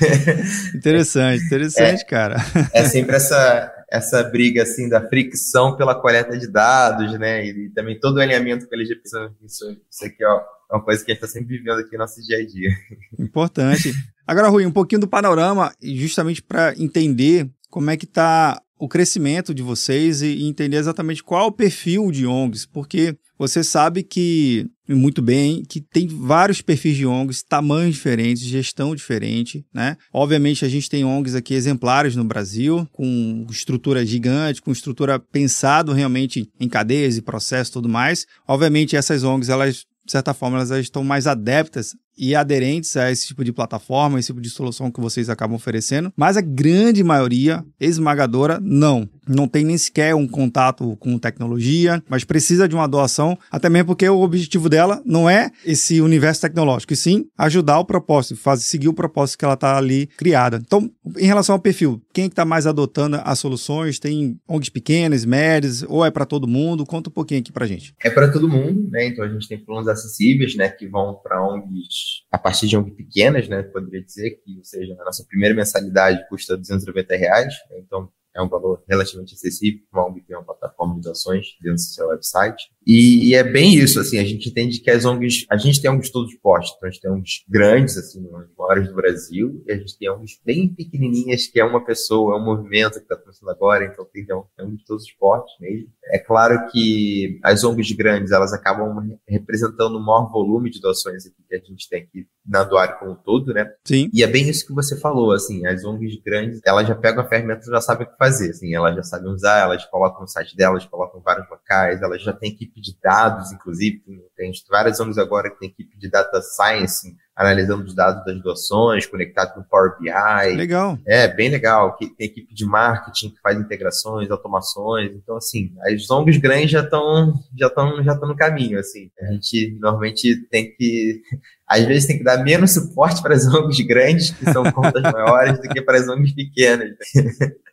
interessante, 0.74 1.44
interessante, 1.44 2.00
é, 2.00 2.06
cara. 2.06 2.36
É 2.72 2.84
sempre 2.84 3.16
essa 3.16 3.75
essa 3.90 4.22
briga 4.24 4.62
assim 4.62 4.88
da 4.88 5.06
fricção 5.08 5.76
pela 5.76 5.94
coleta 5.94 6.36
de 6.36 6.50
dados, 6.50 7.18
né? 7.18 7.46
E, 7.46 7.70
também 7.70 7.98
todo 7.98 8.16
o 8.16 8.20
alinhamento 8.20 8.68
com 8.68 8.74
a 8.74 8.78
LGPD. 8.78 9.32
Isso, 9.44 9.64
isso 9.90 10.04
aqui 10.04 10.24
ó, 10.24 10.40
é 10.70 10.74
uma 10.74 10.84
coisa 10.84 11.04
que 11.04 11.10
a 11.10 11.14
gente 11.14 11.24
está 11.24 11.32
sempre 11.32 11.56
vivendo 11.56 11.78
aqui 11.78 11.92
no 11.92 11.98
nosso 11.98 12.20
dia 12.22 12.38
a 12.38 12.46
dia. 12.46 12.70
Importante. 13.18 13.92
Agora, 14.26 14.48
Rui, 14.48 14.66
um 14.66 14.72
pouquinho 14.72 15.02
do 15.02 15.08
panorama, 15.08 15.72
justamente 15.80 16.42
para 16.42 16.74
entender 16.76 17.48
como 17.70 17.90
é 17.90 17.96
que 17.96 18.04
está 18.04 18.60
o 18.78 18.88
crescimento 18.88 19.54
de 19.54 19.62
vocês 19.62 20.22
e 20.22 20.44
entender 20.44 20.76
exatamente 20.76 21.22
qual 21.22 21.48
o 21.48 21.52
perfil 21.52 22.10
de 22.10 22.26
ONGs, 22.26 22.66
porque 22.66 23.16
você 23.38 23.62
sabe 23.62 24.02
que, 24.02 24.66
muito 24.88 25.20
bem, 25.20 25.62
que 25.62 25.80
tem 25.80 26.06
vários 26.06 26.62
perfis 26.62 26.96
de 26.96 27.06
ONGs, 27.06 27.42
tamanhos 27.42 27.94
diferentes, 27.94 28.42
gestão 28.42 28.94
diferente, 28.94 29.64
né? 29.72 29.96
Obviamente 30.12 30.64
a 30.64 30.68
gente 30.68 30.88
tem 30.88 31.04
ONGs 31.04 31.34
aqui 31.34 31.54
exemplares 31.54 32.16
no 32.16 32.24
Brasil, 32.24 32.88
com 32.92 33.46
estrutura 33.50 34.04
gigante, 34.04 34.62
com 34.62 34.72
estrutura 34.72 35.18
pensado 35.18 35.92
realmente 35.92 36.50
em 36.58 36.68
cadeias 36.68 37.16
e 37.16 37.22
processos 37.22 37.68
e 37.68 37.72
tudo 37.72 37.88
mais. 37.88 38.26
Obviamente 38.48 38.96
essas 38.96 39.22
ONGs, 39.22 39.50
elas, 39.50 39.84
de 40.04 40.12
certa 40.12 40.32
forma, 40.32 40.58
elas 40.58 40.70
estão 40.70 41.04
mais 41.04 41.26
adeptas 41.26 41.94
e 42.16 42.34
aderentes 42.34 42.96
a 42.96 43.10
esse 43.10 43.26
tipo 43.26 43.44
de 43.44 43.52
plataforma, 43.52 44.18
esse 44.18 44.28
tipo 44.28 44.40
de 44.40 44.50
solução 44.50 44.90
que 44.90 45.00
vocês 45.00 45.28
acabam 45.28 45.56
oferecendo, 45.56 46.12
mas 46.16 46.36
a 46.36 46.40
grande 46.40 47.02
maioria, 47.02 47.64
esmagadora, 47.80 48.58
não. 48.62 49.08
Não 49.28 49.48
tem 49.48 49.64
nem 49.64 49.76
sequer 49.76 50.14
um 50.14 50.26
contato 50.26 50.96
com 50.96 51.18
tecnologia, 51.18 52.02
mas 52.08 52.22
precisa 52.22 52.68
de 52.68 52.76
uma 52.76 52.86
doação, 52.86 53.36
até 53.50 53.68
mesmo 53.68 53.88
porque 53.88 54.08
o 54.08 54.20
objetivo 54.20 54.68
dela 54.68 55.02
não 55.04 55.28
é 55.28 55.50
esse 55.64 56.00
universo 56.00 56.40
tecnológico, 56.40 56.92
e 56.92 56.96
sim 56.96 57.26
ajudar 57.36 57.80
o 57.80 57.84
propósito, 57.84 58.36
fazer, 58.36 58.62
seguir 58.62 58.88
o 58.88 58.94
propósito 58.94 59.38
que 59.38 59.44
ela 59.44 59.54
está 59.54 59.76
ali 59.76 60.06
criada. 60.16 60.60
Então, 60.64 60.88
em 61.18 61.26
relação 61.26 61.54
ao 61.54 61.60
perfil, 61.60 62.00
quem 62.12 62.24
é 62.24 62.28
está 62.28 62.44
mais 62.44 62.66
adotando 62.66 63.20
as 63.24 63.38
soluções? 63.38 63.98
Tem 63.98 64.38
ONGs 64.48 64.68
pequenas, 64.68 65.24
médias, 65.24 65.82
ou 65.88 66.04
é 66.04 66.10
para 66.10 66.24
todo 66.24 66.46
mundo? 66.46 66.86
Conta 66.86 67.10
um 67.10 67.12
pouquinho 67.12 67.40
aqui 67.40 67.50
para 67.50 67.66
gente. 67.66 67.94
É 68.04 68.10
para 68.10 68.30
todo 68.30 68.48
mundo, 68.48 68.88
né? 68.90 69.06
Então 69.08 69.24
a 69.24 69.28
gente 69.28 69.48
tem 69.48 69.58
planos 69.58 69.88
acessíveis, 69.88 70.54
né, 70.54 70.68
que 70.68 70.86
vão 70.86 71.14
para 71.22 71.42
ONGs 71.42 72.05
a 72.30 72.38
partir 72.38 72.66
de 72.66 72.76
ONG 72.76 72.90
pequenas, 72.92 73.48
né? 73.48 73.62
Poderia 73.62 74.02
dizer 74.02 74.42
que, 74.42 74.56
ou 74.58 74.64
seja, 74.64 74.94
a 75.00 75.04
nossa 75.04 75.24
primeira 75.24 75.54
mensalidade 75.54 76.26
custa 76.28 76.56
290 76.56 77.16
reais, 77.16 77.54
né, 77.70 77.78
então 77.78 78.10
é 78.34 78.42
um 78.42 78.48
valor 78.48 78.84
relativamente 78.86 79.34
acessível 79.34 79.80
uma 79.92 80.06
ONG 80.06 80.20
tem 80.22 80.36
uma 80.36 80.44
plataforma 80.44 80.94
de 80.96 81.00
doações 81.00 81.46
dentro 81.60 81.76
do 81.76 81.80
seu 81.80 82.08
website. 82.08 82.70
E, 82.86 83.30
e, 83.30 83.34
é 83.34 83.42
bem 83.42 83.74
isso, 83.74 83.98
assim, 83.98 84.16
a 84.18 84.24
gente 84.24 84.48
entende 84.48 84.78
que 84.78 84.90
as 84.90 85.04
ONGs, 85.04 85.44
a 85.50 85.56
gente 85.56 85.82
tem 85.82 85.90
ONGs 85.90 86.10
todos 86.10 86.32
postos, 86.36 86.76
então 86.76 86.88
a 86.88 86.92
gente 86.92 87.02
tem 87.02 87.10
ONGs 87.10 87.44
grandes, 87.48 87.96
assim, 87.96 88.24
maiores 88.56 88.88
do 88.88 88.94
Brasil, 88.94 89.60
e 89.66 89.72
a 89.72 89.76
gente 89.76 89.98
tem 89.98 90.08
ONGs 90.08 90.40
bem 90.44 90.68
pequenininhas, 90.68 91.48
que 91.48 91.58
é 91.58 91.64
uma 91.64 91.84
pessoa, 91.84 92.36
é 92.36 92.40
um 92.40 92.44
movimento 92.44 92.94
que 92.94 93.00
está 93.00 93.16
começando 93.16 93.48
agora, 93.48 93.84
então 93.84 94.06
tem, 94.12 94.24
tem 94.24 94.76
de 94.76 94.84
todos 94.84 95.02
os 95.02 95.12
postos 95.12 95.52
mesmo. 95.60 95.88
É 96.04 96.18
claro 96.18 96.68
que 96.70 97.40
as 97.42 97.64
ONGs 97.64 97.92
grandes, 97.96 98.30
elas 98.30 98.52
acabam 98.52 99.18
representando 99.28 99.96
o 99.96 100.00
maior 100.00 100.30
volume 100.30 100.70
de 100.70 100.80
doações 100.80 101.26
aqui 101.26 101.36
que 101.48 101.56
a 101.56 101.58
gente 101.58 101.88
tem 101.88 102.02
aqui 102.02 102.26
na 102.46 102.62
Doare 102.62 102.98
como 102.98 103.12
um 103.12 103.16
todo, 103.16 103.52
né? 103.52 103.72
Sim. 103.84 104.08
E 104.12 104.22
é 104.22 104.26
bem 104.26 104.48
isso 104.48 104.66
que 104.66 104.72
você 104.72 104.98
falou, 104.98 105.32
assim, 105.32 105.66
as 105.66 105.84
ONGs 105.84 106.20
grandes, 106.24 106.60
elas 106.64 106.86
já 106.86 106.94
pegam 106.94 107.24
a 107.24 107.28
ferramenta 107.28 107.62
e 107.66 107.70
já 107.70 107.80
sabem 107.80 108.06
o 108.06 108.10
que 108.10 108.16
fazer, 108.16 108.50
assim, 108.50 108.74
elas 108.74 108.94
já 108.94 109.02
sabem 109.02 109.30
usar, 109.30 109.60
elas 109.60 109.84
colocam 109.86 110.20
no 110.20 110.28
site 110.28 110.56
delas, 110.56 110.84
colocam 110.86 111.20
vários 111.20 111.48
locais, 111.50 112.00
elas 112.02 112.22
já 112.22 112.32
têm 112.32 112.52
equipe 112.52 112.75
de 112.80 112.96
dados, 113.02 113.52
inclusive, 113.52 114.00
tem, 114.00 114.22
tem 114.36 114.52
várias 114.70 115.00
ONGs 115.00 115.18
agora 115.18 115.50
que 115.50 115.58
tem 115.58 115.68
equipe 115.68 115.96
de 115.98 116.08
data 116.08 116.40
science, 116.42 117.16
analisando 117.36 117.84
os 117.84 117.94
dados 117.94 118.24
das 118.24 118.40
doações, 118.40 119.04
conectado 119.04 119.52
com 119.52 119.60
o 119.60 119.64
Power 119.64 119.98
BI. 120.00 120.56
Legal. 120.56 120.98
É, 121.06 121.28
bem 121.28 121.50
legal. 121.50 121.94
Que 121.94 122.08
tem 122.08 122.28
equipe 122.28 122.54
de 122.54 122.64
marketing 122.64 123.30
que 123.30 123.40
faz 123.42 123.58
integrações, 123.58 124.30
automações. 124.30 125.12
Então, 125.14 125.36
assim, 125.36 125.72
as 125.82 126.10
ONGs 126.10 126.38
grandes 126.38 126.70
já 126.70 126.80
estão 126.80 127.34
já 127.54 127.66
estão 127.66 128.02
já 128.02 128.14
estão 128.14 128.28
no 128.28 128.36
caminho, 128.36 128.78
assim. 128.78 129.10
A 129.20 129.32
gente 129.32 129.76
normalmente 129.78 130.48
tem 130.48 130.74
que 130.74 131.20
às 131.68 131.84
vezes 131.84 132.06
tem 132.06 132.16
que 132.16 132.24
dar 132.24 132.42
menos 132.42 132.72
suporte 132.72 133.20
para 133.20 133.34
as 133.34 133.46
ONGs 133.46 133.86
grandes, 133.86 134.30
que 134.30 134.50
são 134.50 134.64
contas 134.72 135.02
maiores, 135.12 135.60
do 135.60 135.68
que 135.68 135.82
para 135.82 135.98
as 135.98 136.08
ONGs 136.08 136.32
pequenas. 136.32 136.96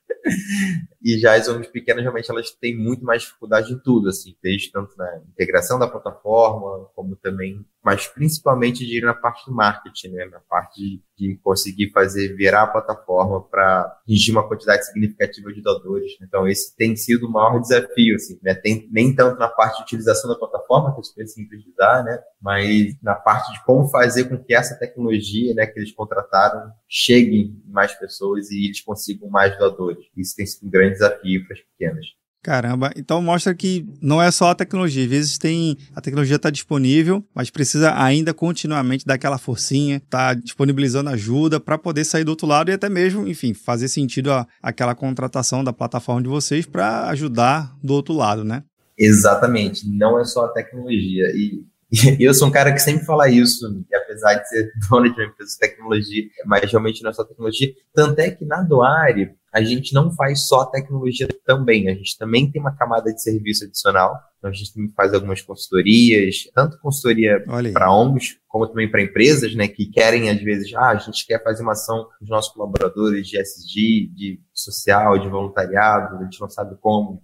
e 1.01 1.20
já 1.20 1.36
as 1.36 1.48
ONGs 1.48 1.70
pequenas, 1.70 2.01
realmente, 2.01 2.29
elas 2.29 2.51
têm 2.51 2.77
muito 2.77 3.05
mais 3.05 3.22
dificuldade 3.22 3.72
em 3.72 3.79
tudo, 3.79 4.10
assim, 4.10 4.36
desde 4.41 4.72
tanto 4.72 4.98
na 4.98 5.22
integração 5.32 5.77
da 5.77 5.88
plataforma, 5.88 6.88
como 6.96 7.15
também, 7.15 7.63
mas 7.84 8.08
principalmente 8.08 8.86
de 8.86 8.98
ir 8.98 9.02
na 9.04 9.13
parte 9.13 9.46
do 9.46 9.54
marketing, 9.54 10.10
né, 10.10 10.25
na 10.25 10.40
parte 10.40 10.80
de, 11.18 11.38
conseguir 11.44 11.92
fazer 11.92 12.36
virar 12.36 12.63
a 12.63 12.68
plataforma 12.68 13.42
para 13.42 14.00
atingir 14.04 14.32
uma 14.32 14.48
quantidade 14.48 14.86
significativa 14.86 15.54
de 15.54 15.62
doadores. 15.62 16.12
Então, 16.22 16.48
esse 16.48 16.75
tem 16.75 16.96
sido 16.96 17.28
o 17.28 17.32
maior 17.32 17.60
desafio, 17.60 18.16
assim, 18.16 18.40
né, 18.42 18.54
tem, 18.54 18.90
nem 18.92 19.13
tanto 19.13 19.38
na 19.38 19.48
parte 19.48 19.78
de 19.78 19.84
utilização 19.84 20.30
da 20.30 20.38
plataforma, 20.38 20.94
que 20.94 21.02
é 21.02 21.04
super 21.04 21.28
simples 21.28 21.63
de 21.63 21.70
usar, 21.72 22.04
né, 22.04 22.20
mas 22.42 22.96
na 23.02 23.16
parte 23.16 23.54
de 23.54 23.63
como 23.66 23.88
fazer 23.90 24.25
com 24.25 24.38
que 24.38 24.54
essa 24.54 24.78
tecnologia, 24.78 25.54
né, 25.54 25.66
que 25.66 25.80
eles 25.80 25.92
contrataram 25.92 26.72
chegue 26.88 27.38
em 27.38 27.72
mais 27.72 27.94
pessoas 27.94 28.50
e 28.52 28.66
eles 28.66 28.82
consigam 28.82 29.30
mais 29.30 29.58
doadores. 29.58 30.06
Isso 30.16 30.36
tem 30.36 30.46
sido 30.46 30.68
um 30.68 30.72
grande 30.72 30.94
desafio 30.94 31.46
para 31.46 31.56
as 31.56 31.62
pequenas. 31.62 32.23
Caramba, 32.43 32.91
então 32.97 33.21
mostra 33.21 33.55
que 33.55 33.88
não 34.01 34.21
é 34.21 34.29
só 34.29 34.50
a 34.50 34.55
tecnologia. 34.55 35.05
Às 35.05 35.09
vezes 35.09 35.38
tem 35.38 35.77
a 35.95 36.01
tecnologia 36.01 36.35
está 36.35 36.50
disponível, 36.50 37.25
mas 37.33 37.50
precisa 37.50 37.97
ainda 37.97 38.33
continuamente 38.33 39.05
dar 39.05 39.13
aquela 39.13 39.38
forcinha, 39.38 40.01
tá 40.09 40.33
disponibilizando 40.33 41.09
ajuda 41.09 41.57
para 41.57 41.77
poder 41.77 42.03
sair 42.03 42.25
do 42.25 42.29
outro 42.29 42.45
lado 42.45 42.69
e 42.69 42.73
até 42.73 42.89
mesmo, 42.89 43.25
enfim, 43.25 43.53
fazer 43.53 43.88
sentido 43.88 44.29
a, 44.29 44.45
aquela 44.62 44.93
contratação 44.93 45.63
da 45.63 45.71
plataforma 45.71 46.21
de 46.21 46.27
vocês 46.27 46.65
para 46.65 47.07
ajudar 47.12 47.73
do 47.81 47.93
outro 47.93 48.13
lado, 48.13 48.43
né? 48.43 48.63
Exatamente, 48.97 49.89
não 49.89 50.19
é 50.19 50.25
só 50.25 50.45
a 50.45 50.50
tecnologia. 50.50 51.31
E 51.33 51.63
e 52.19 52.23
eu 52.23 52.33
sou 52.33 52.47
um 52.47 52.51
cara 52.51 52.73
que 52.73 52.79
sempre 52.79 53.05
fala 53.05 53.29
isso, 53.29 53.71
que 53.88 53.95
apesar 53.95 54.33
de 54.33 54.50
ser 54.50 54.71
dono 54.89 55.05
de 55.05 55.21
uma 55.21 55.27
empresa 55.27 55.51
de 55.51 55.59
tecnologia, 55.59 56.23
mas 56.45 56.69
realmente 56.69 57.03
não 57.03 57.12
é 57.12 57.13
só 57.13 57.23
tecnologia. 57.23 57.71
Tanto 57.93 58.19
é 58.19 58.31
que 58.31 58.43
na 58.43 58.63
Doare, 58.63 59.31
a 59.53 59.62
gente 59.62 59.93
não 59.93 60.12
faz 60.12 60.48
só 60.48 60.65
tecnologia 60.65 61.27
também, 61.45 61.88
a 61.88 61.93
gente 61.93 62.17
também 62.17 62.50
tem 62.50 62.60
uma 62.60 62.75
camada 62.75 63.13
de 63.13 63.22
serviço 63.22 63.65
adicional. 63.65 64.19
Então 64.39 64.50
a 64.50 64.53
gente 64.53 64.74
também 64.74 64.89
faz 64.89 65.13
algumas 65.13 65.41
consultorias, 65.41 66.50
tanto 66.55 66.79
consultoria 66.79 67.41
para 67.72 67.93
ONGs, 67.93 68.39
como 68.48 68.67
também 68.67 68.89
para 68.89 69.03
empresas, 69.03 69.55
né, 69.55 69.67
que 69.67 69.86
querem 69.86 70.29
às 70.29 70.41
vezes, 70.41 70.74
ah, 70.74 70.89
a 70.89 70.98
gente 70.98 71.25
quer 71.25 71.41
fazer 71.43 71.62
uma 71.62 71.74
ação 71.74 72.03
com 72.03 72.24
os 72.24 72.29
nossos 72.29 72.51
colaboradores 72.51 73.27
de 73.27 73.38
SG, 73.38 74.10
de 74.13 74.41
social, 74.51 75.19
de 75.19 75.29
voluntariado, 75.29 76.17
a 76.17 76.24
gente 76.24 76.41
não 76.41 76.50
sabe 76.50 76.75
como, 76.81 77.22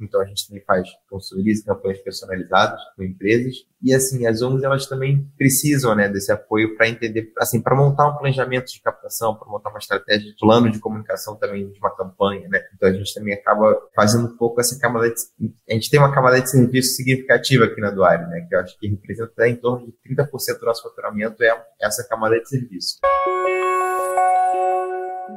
então 0.00 0.20
a 0.20 0.24
gente 0.24 0.48
também 0.48 0.62
faz 0.64 0.88
consultorias 1.08 1.58
e 1.58 1.64
campanhas 1.64 1.98
personalizadas 2.00 2.80
com 2.96 3.02
empresas. 3.02 3.54
E 3.82 3.94
assim, 3.94 4.26
as 4.26 4.42
ONGs 4.42 4.62
elas 4.62 4.86
também 4.86 5.26
precisam, 5.36 5.94
né, 5.94 6.08
desse 6.08 6.30
apoio 6.32 6.76
para 6.76 6.88
entender, 6.88 7.32
assim, 7.38 7.60
para 7.60 7.76
montar 7.76 8.08
um 8.08 8.16
planejamento 8.16 8.72
de 8.72 8.80
captação, 8.80 9.34
para 9.34 9.48
montar 9.48 9.70
uma 9.70 9.78
estratégia 9.78 10.30
de 10.30 10.36
plano 10.38 10.70
de 10.70 10.78
comunicação 10.78 11.36
também 11.36 11.70
de 11.70 11.78
uma 11.78 11.94
campanha, 11.94 12.48
né? 12.48 12.62
Então 12.74 12.88
a 12.88 12.92
gente 12.92 13.14
também 13.14 13.34
acaba 13.34 13.80
fazendo 13.94 14.26
um 14.26 14.36
pouco 14.36 14.60
essa 14.60 14.78
camada 14.78 15.08
de, 15.08 15.54
a 15.68 15.74
gente 15.74 15.90
tem 15.90 16.00
uma 16.00 16.12
camada 16.12 16.40
de 16.40 16.50
serviço 16.50 16.94
significativa 16.94 17.64
aqui 17.64 17.80
na 17.80 17.90
Doário, 17.90 18.26
né, 18.28 18.46
que 18.48 18.54
eu 18.54 18.60
acho 18.60 18.78
que 18.78 18.88
representa 18.88 19.48
em 19.48 19.56
torno 19.56 19.86
de 19.86 19.92
30% 20.14 20.58
do 20.58 20.66
nosso 20.66 20.82
faturamento 20.82 21.42
é 21.42 21.66
essa 21.80 22.06
camada 22.08 22.38
de 22.38 22.48
serviço. 22.48 22.98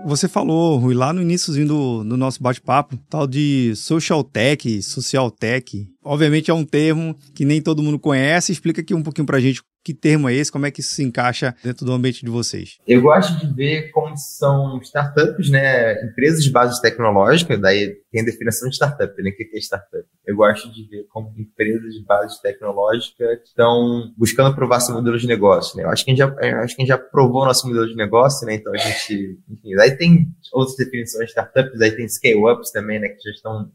Você 0.05 0.27
falou, 0.27 0.77
Rui, 0.77 0.93
lá 0.93 1.13
no 1.13 1.22
iníciozinho 1.22 1.67
do, 1.67 2.03
do 2.03 2.17
nosso 2.17 2.43
bate-papo, 2.43 2.98
tal 3.10 3.25
de 3.25 3.74
social 3.75 4.24
tech, 4.24 4.81
social 4.81 5.31
tech. 5.31 5.88
Obviamente 6.03 6.51
é 6.51 6.53
um 6.53 6.65
termo 6.65 7.15
que 7.33 7.45
nem 7.45 7.62
todo 7.62 7.83
mundo 7.83 8.00
conhece. 8.00 8.51
Explica 8.51 8.81
aqui 8.81 8.93
um 8.93 9.03
pouquinho 9.03 9.25
pra 9.25 9.39
gente 9.39 9.62
que 9.83 9.93
termo 9.93 10.29
é 10.29 10.33
esse, 10.33 10.51
como 10.51 10.65
é 10.65 10.72
que 10.72 10.79
isso 10.79 10.93
se 10.93 11.03
encaixa 11.03 11.53
dentro 11.62 11.86
do 11.86 11.91
ambiente 11.91 12.24
de 12.24 12.31
vocês? 12.31 12.77
Eu 12.88 13.01
gosto 13.01 13.38
de 13.38 13.53
ver 13.53 13.91
como 13.91 14.15
são 14.15 14.79
startups, 14.81 15.50
né, 15.50 16.01
empresas 16.05 16.41
de 16.43 16.50
base 16.50 16.81
tecnológica, 16.81 17.57
daí 17.57 17.98
tem 18.10 18.22
a 18.22 18.25
definição 18.25 18.69
de 18.69 18.75
startup, 18.75 19.22
né, 19.22 19.31
o 19.31 19.36
que 19.36 19.50
é 19.53 19.60
startup? 19.60 20.05
Eu 20.25 20.38
gosto 20.38 20.72
de 20.72 20.88
ver 20.88 21.05
como 21.10 21.33
empresas 21.38 21.93
de 21.93 22.05
base 22.05 22.41
tecnológica 22.41 23.25
estão 23.43 24.13
buscando 24.17 24.55
provar 24.55 24.79
seu 24.79 24.95
modelo 24.95 25.17
de 25.17 25.27
negócio, 25.27 25.75
né, 25.75 25.83
eu 25.83 25.89
acho 25.89 26.05
que 26.05 26.12
a 26.12 26.15
gente 26.15 26.19
já, 26.19 26.29
acho 26.62 26.75
que 26.75 26.81
a 26.81 26.86
gente 26.86 26.88
já 26.88 26.98
provou 26.98 27.45
nosso 27.45 27.67
modelo 27.67 27.88
de 27.88 27.95
negócio, 27.95 28.48
né, 28.48 28.55
então 28.55 28.74
a 28.74 28.77
gente, 28.77 29.38
enfim, 29.50 29.75
daí 29.75 29.98
tem 29.98 30.27
outras 30.53 30.77
definições 30.77 31.25
de 31.25 31.31
startups, 31.31 31.77
daí 31.77 31.91
tem 31.91 32.07
scale-ups 32.07 32.72
também, 32.72 33.01
né, 33.01 33.10
que 33.10 33.22
já 33.22 33.31
estão, 33.31 33.69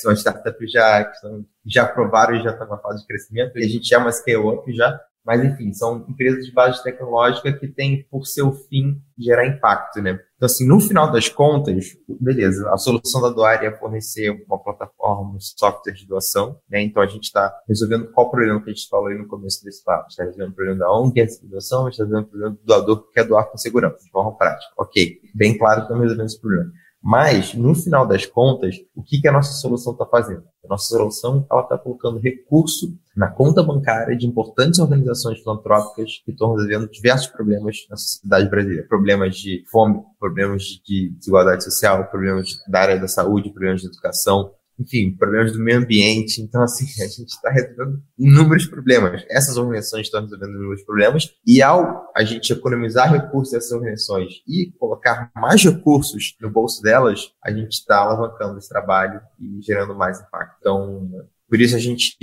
são 0.00 0.12
startups 0.12 0.70
já, 0.70 1.02
que 1.04 1.14
estão, 1.14 1.46
já 1.66 1.86
provaram 1.86 2.36
e 2.36 2.42
já 2.42 2.50
estão 2.50 2.68
na 2.68 2.78
fase 2.78 3.00
de 3.00 3.06
crescimento, 3.06 3.58
e 3.58 3.64
a 3.64 3.68
gente 3.68 3.92
é 3.94 3.98
uma 3.98 4.12
scale-up 4.12 4.72
já, 4.72 5.00
mas, 5.24 5.44
enfim, 5.44 5.72
são 5.72 6.04
empresas 6.08 6.46
de 6.46 6.52
base 6.52 6.82
tecnológica 6.82 7.52
que 7.52 7.68
têm 7.68 8.06
por 8.10 8.26
seu 8.26 8.52
fim 8.52 9.00
gerar 9.18 9.46
impacto, 9.46 10.00
né? 10.00 10.18
Então, 10.36 10.46
assim, 10.46 10.66
no 10.66 10.80
final 10.80 11.12
das 11.12 11.28
contas, 11.28 11.94
beleza, 12.08 12.72
a 12.72 12.78
solução 12.78 13.20
da 13.20 13.28
Doar 13.28 13.62
é 13.62 13.70
fornecer 13.70 14.30
uma 14.48 14.58
plataforma, 14.58 15.36
um 15.36 15.40
software 15.40 15.92
de 15.92 16.06
doação, 16.06 16.58
né? 16.68 16.80
Então, 16.80 17.02
a 17.02 17.06
gente 17.06 17.24
está 17.24 17.54
resolvendo 17.68 18.10
qual 18.12 18.30
problema 18.30 18.62
que 18.62 18.70
a 18.70 18.72
gente 18.72 18.88
falou 18.88 19.08
aí 19.08 19.18
no 19.18 19.28
começo 19.28 19.62
desse 19.62 19.84
papo. 19.84 20.08
está 20.08 20.24
resolvendo 20.24 20.52
o 20.52 20.54
problema 20.54 20.78
da 20.78 20.90
ONG, 20.90 21.12
que 21.12 21.20
é 21.20 21.24
a 21.24 21.26
doação, 21.50 21.88
está 21.88 22.02
resolvendo 22.02 22.26
o 22.26 22.30
problema 22.30 22.54
do 22.54 22.64
doador 22.64 23.06
que 23.06 23.12
quer 23.12 23.24
doar 23.24 23.44
com 23.44 23.58
segurança, 23.58 24.02
de 24.02 24.10
forma 24.10 24.34
prática. 24.36 24.72
Ok, 24.78 25.18
bem 25.34 25.58
claro 25.58 25.80
que 25.80 25.82
estamos 25.82 26.02
resolvendo 26.02 26.26
esse 26.26 26.40
problema. 26.40 26.72
Mas, 27.02 27.54
no 27.54 27.74
final 27.74 28.06
das 28.06 28.26
contas, 28.26 28.76
o 28.94 29.02
que, 29.02 29.20
que 29.20 29.28
a 29.28 29.32
nossa 29.32 29.52
solução 29.54 29.94
está 29.94 30.04
fazendo? 30.04 30.44
A 30.64 30.68
nossa 30.68 30.86
solução 30.88 31.40
está 31.40 31.78
colocando 31.78 32.18
recurso 32.18 32.94
na 33.16 33.28
conta 33.28 33.62
bancária 33.62 34.16
de 34.16 34.26
importantes 34.26 34.78
organizações 34.78 35.38
filantrópicas 35.38 36.20
que 36.24 36.30
estão 36.30 36.54
resolvendo 36.54 36.90
diversos 36.90 37.28
problemas 37.28 37.76
na 37.88 37.96
sociedade 37.96 38.50
brasileira. 38.50 38.86
Problemas 38.86 39.36
de 39.36 39.64
fome, 39.70 40.02
problemas 40.18 40.62
de 40.86 41.10
desigualdade 41.16 41.64
social, 41.64 42.06
problemas 42.10 42.50
da 42.68 42.80
área 42.80 43.00
da 43.00 43.08
saúde, 43.08 43.50
problemas 43.50 43.80
de 43.80 43.88
educação, 43.88 44.52
enfim, 44.80 45.14
problemas 45.14 45.52
do 45.52 45.60
meio 45.60 45.78
ambiente. 45.78 46.40
Então, 46.40 46.62
assim, 46.62 46.86
a 47.02 47.06
gente 47.06 47.28
está 47.28 47.50
resolvendo 47.50 48.02
inúmeros 48.18 48.66
problemas. 48.66 49.24
Essas 49.28 49.58
organizações 49.58 50.06
estão 50.06 50.22
resolvendo 50.22 50.54
inúmeros 50.54 50.82
problemas 50.82 51.30
e 51.46 51.62
ao 51.62 52.10
a 52.16 52.24
gente 52.24 52.52
economizar 52.52 53.12
recursos 53.12 53.52
dessas 53.52 53.72
organizações 53.72 54.42
e 54.48 54.72
colocar 54.78 55.30
mais 55.36 55.62
recursos 55.62 56.34
no 56.40 56.50
bolso 56.50 56.80
delas, 56.82 57.32
a 57.44 57.50
gente 57.50 57.72
está 57.72 57.98
alavancando 57.98 58.58
esse 58.58 58.68
trabalho 58.68 59.20
e 59.38 59.60
gerando 59.62 59.94
mais 59.94 60.18
impacto. 60.20 60.56
Então, 60.60 61.10
por 61.48 61.60
isso 61.60 61.76
a 61.76 61.78
gente 61.78 62.16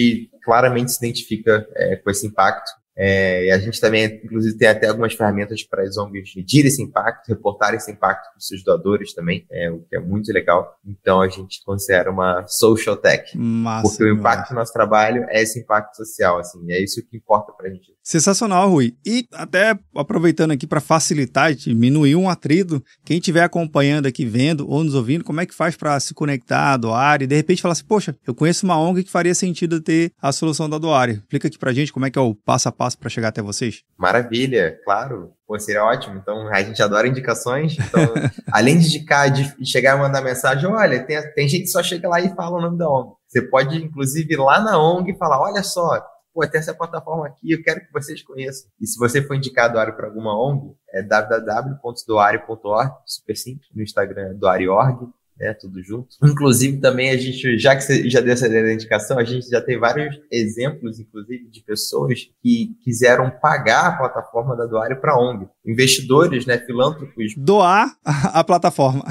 claramente 0.43 0.91
se 0.91 1.05
identifica 1.05 1.67
é, 1.75 1.95
com 1.97 2.09
esse 2.09 2.25
impacto 2.25 2.71
é, 2.99 3.45
e 3.45 3.51
a 3.51 3.59
gente 3.59 3.79
também, 3.79 4.05
inclusive, 4.23 4.57
tem 4.57 4.67
até 4.67 4.87
algumas 4.87 5.13
ferramentas 5.13 5.63
para 5.63 5.83
as 5.83 5.97
ONGs 5.97 6.35
medir 6.35 6.65
esse 6.65 6.81
impacto, 6.81 7.27
reportar 7.27 7.75
esse 7.75 7.91
impacto 7.91 8.31
para 8.31 8.39
os 8.39 8.47
seus 8.47 8.63
doadores 8.63 9.13
também, 9.13 9.45
é, 9.51 9.69
o 9.69 9.81
que 9.81 9.95
é 9.95 9.99
muito 9.99 10.33
legal. 10.33 10.75
Então, 10.83 11.21
a 11.21 11.29
gente 11.29 11.63
considera 11.63 12.09
uma 12.09 12.47
social 12.47 12.97
tech. 12.97 13.37
Massa, 13.37 13.87
porque 13.87 14.03
o 14.03 14.11
impacto 14.11 14.49
do 14.49 14.55
nosso 14.55 14.73
trabalho 14.73 15.27
é 15.29 15.43
esse 15.43 15.59
impacto 15.59 15.95
social, 15.95 16.39
assim, 16.39 16.59
é 16.71 16.81
isso 16.81 17.05
que 17.07 17.15
importa 17.15 17.53
para 17.53 17.67
a 17.67 17.69
gente. 17.69 17.95
Sensacional, 18.07 18.69
Rui. 18.69 18.95
E 19.05 19.27
até 19.33 19.77
aproveitando 19.95 20.51
aqui 20.51 20.65
para 20.65 20.81
facilitar 20.81 21.53
diminuir 21.53 22.15
um 22.15 22.29
atrito, 22.29 22.83
quem 23.05 23.17
estiver 23.17 23.43
acompanhando 23.43 24.07
aqui, 24.07 24.25
vendo 24.25 24.67
ou 24.69 24.83
nos 24.83 24.95
ouvindo, 24.95 25.23
como 25.23 25.41
é 25.41 25.45
que 25.45 25.53
faz 25.53 25.75
para 25.75 25.99
se 25.99 26.13
conectar, 26.13 26.77
doar 26.77 27.21
e 27.21 27.27
de 27.27 27.35
repente 27.35 27.61
falar 27.61 27.73
assim, 27.73 27.85
poxa, 27.85 28.15
eu 28.25 28.33
conheço 28.33 28.65
uma 28.65 28.79
ONG 28.79 29.03
que 29.03 29.11
faria 29.11 29.35
sentido 29.35 29.81
ter 29.81 30.11
a 30.21 30.31
solução 30.31 30.69
da 30.69 30.77
Doare. 30.77 31.13
Explica 31.13 31.47
aqui 31.47 31.57
para 31.57 31.73
gente 31.73 31.93
como 31.93 32.05
é 32.05 32.09
que 32.09 32.17
é 32.17 32.21
o 32.21 32.33
passo 32.33 32.67
a 32.69 32.71
passo 32.71 32.87
passo 32.87 32.97
para 32.97 33.09
chegar 33.09 33.27
até 33.29 33.41
vocês? 33.41 33.83
Maravilha, 33.97 34.79
claro. 34.85 35.31
Pô, 35.45 35.59
seria 35.59 35.83
ótimo. 35.83 36.17
Então, 36.17 36.47
a 36.47 36.61
gente 36.61 36.81
adora 36.81 37.07
indicações. 37.07 37.77
Então, 37.77 38.13
além 38.51 38.79
de 38.79 38.87
indicar, 38.87 39.29
de 39.29 39.53
chegar 39.65 39.97
e 39.97 39.99
mandar 39.99 40.21
mensagem, 40.21 40.65
olha, 40.67 41.03
tem, 41.03 41.21
tem 41.33 41.47
gente 41.47 41.63
que 41.63 41.69
só 41.69 41.83
chega 41.83 42.07
lá 42.07 42.21
e 42.21 42.33
fala 42.35 42.57
o 42.57 42.61
nome 42.61 42.77
da 42.77 42.89
ONG. 42.89 43.11
Você 43.27 43.41
pode, 43.41 43.77
inclusive, 43.77 44.33
ir 44.33 44.37
lá 44.37 44.61
na 44.61 44.77
ONG 44.79 45.11
e 45.11 45.17
falar: 45.17 45.41
olha 45.41 45.63
só, 45.63 46.01
pô, 46.37 46.47
tem 46.47 46.59
essa 46.59 46.75
plataforma 46.75 47.25
aqui, 47.25 47.51
eu 47.51 47.63
quero 47.63 47.79
que 47.79 47.91
vocês 47.91 48.21
conheçam. 48.21 48.69
E 48.79 48.85
se 48.85 48.99
você 48.99 49.23
for 49.23 49.33
indicar 49.33 49.73
Doário 49.73 49.95
para 49.95 50.05
alguma 50.05 50.39
ONG, 50.39 50.75
é 50.93 51.01
www.doario.org, 51.01 52.91
super 53.07 53.35
simples, 53.35 53.67
no 53.73 53.81
Instagram 53.81 54.29
é 54.29 54.33
doario.org 54.35 55.11
né, 55.39 55.53
tudo 55.53 55.81
junto. 55.83 56.15
Inclusive, 56.23 56.77
também 56.77 57.11
a 57.11 57.17
gente, 57.17 57.57
já 57.59 57.75
que 57.75 57.81
você 57.81 58.09
já 58.09 58.19
deu 58.19 58.33
essa 58.33 58.47
indicação, 58.47 59.19
a 59.19 59.23
gente 59.23 59.47
já 59.47 59.61
tem 59.61 59.79
vários 59.79 60.19
exemplos, 60.31 60.99
inclusive, 60.99 61.47
de 61.47 61.61
pessoas 61.61 62.29
que 62.41 62.75
quiseram 62.83 63.29
pagar 63.29 63.87
a 63.87 63.97
plataforma 63.97 64.55
da 64.55 64.65
Doário 64.65 64.99
para 64.99 65.17
ONG. 65.17 65.47
Investidores, 65.65 66.45
né, 66.45 66.57
filântropos. 66.57 67.35
Doar 67.37 67.95
a 68.03 68.43
plataforma. 68.43 69.03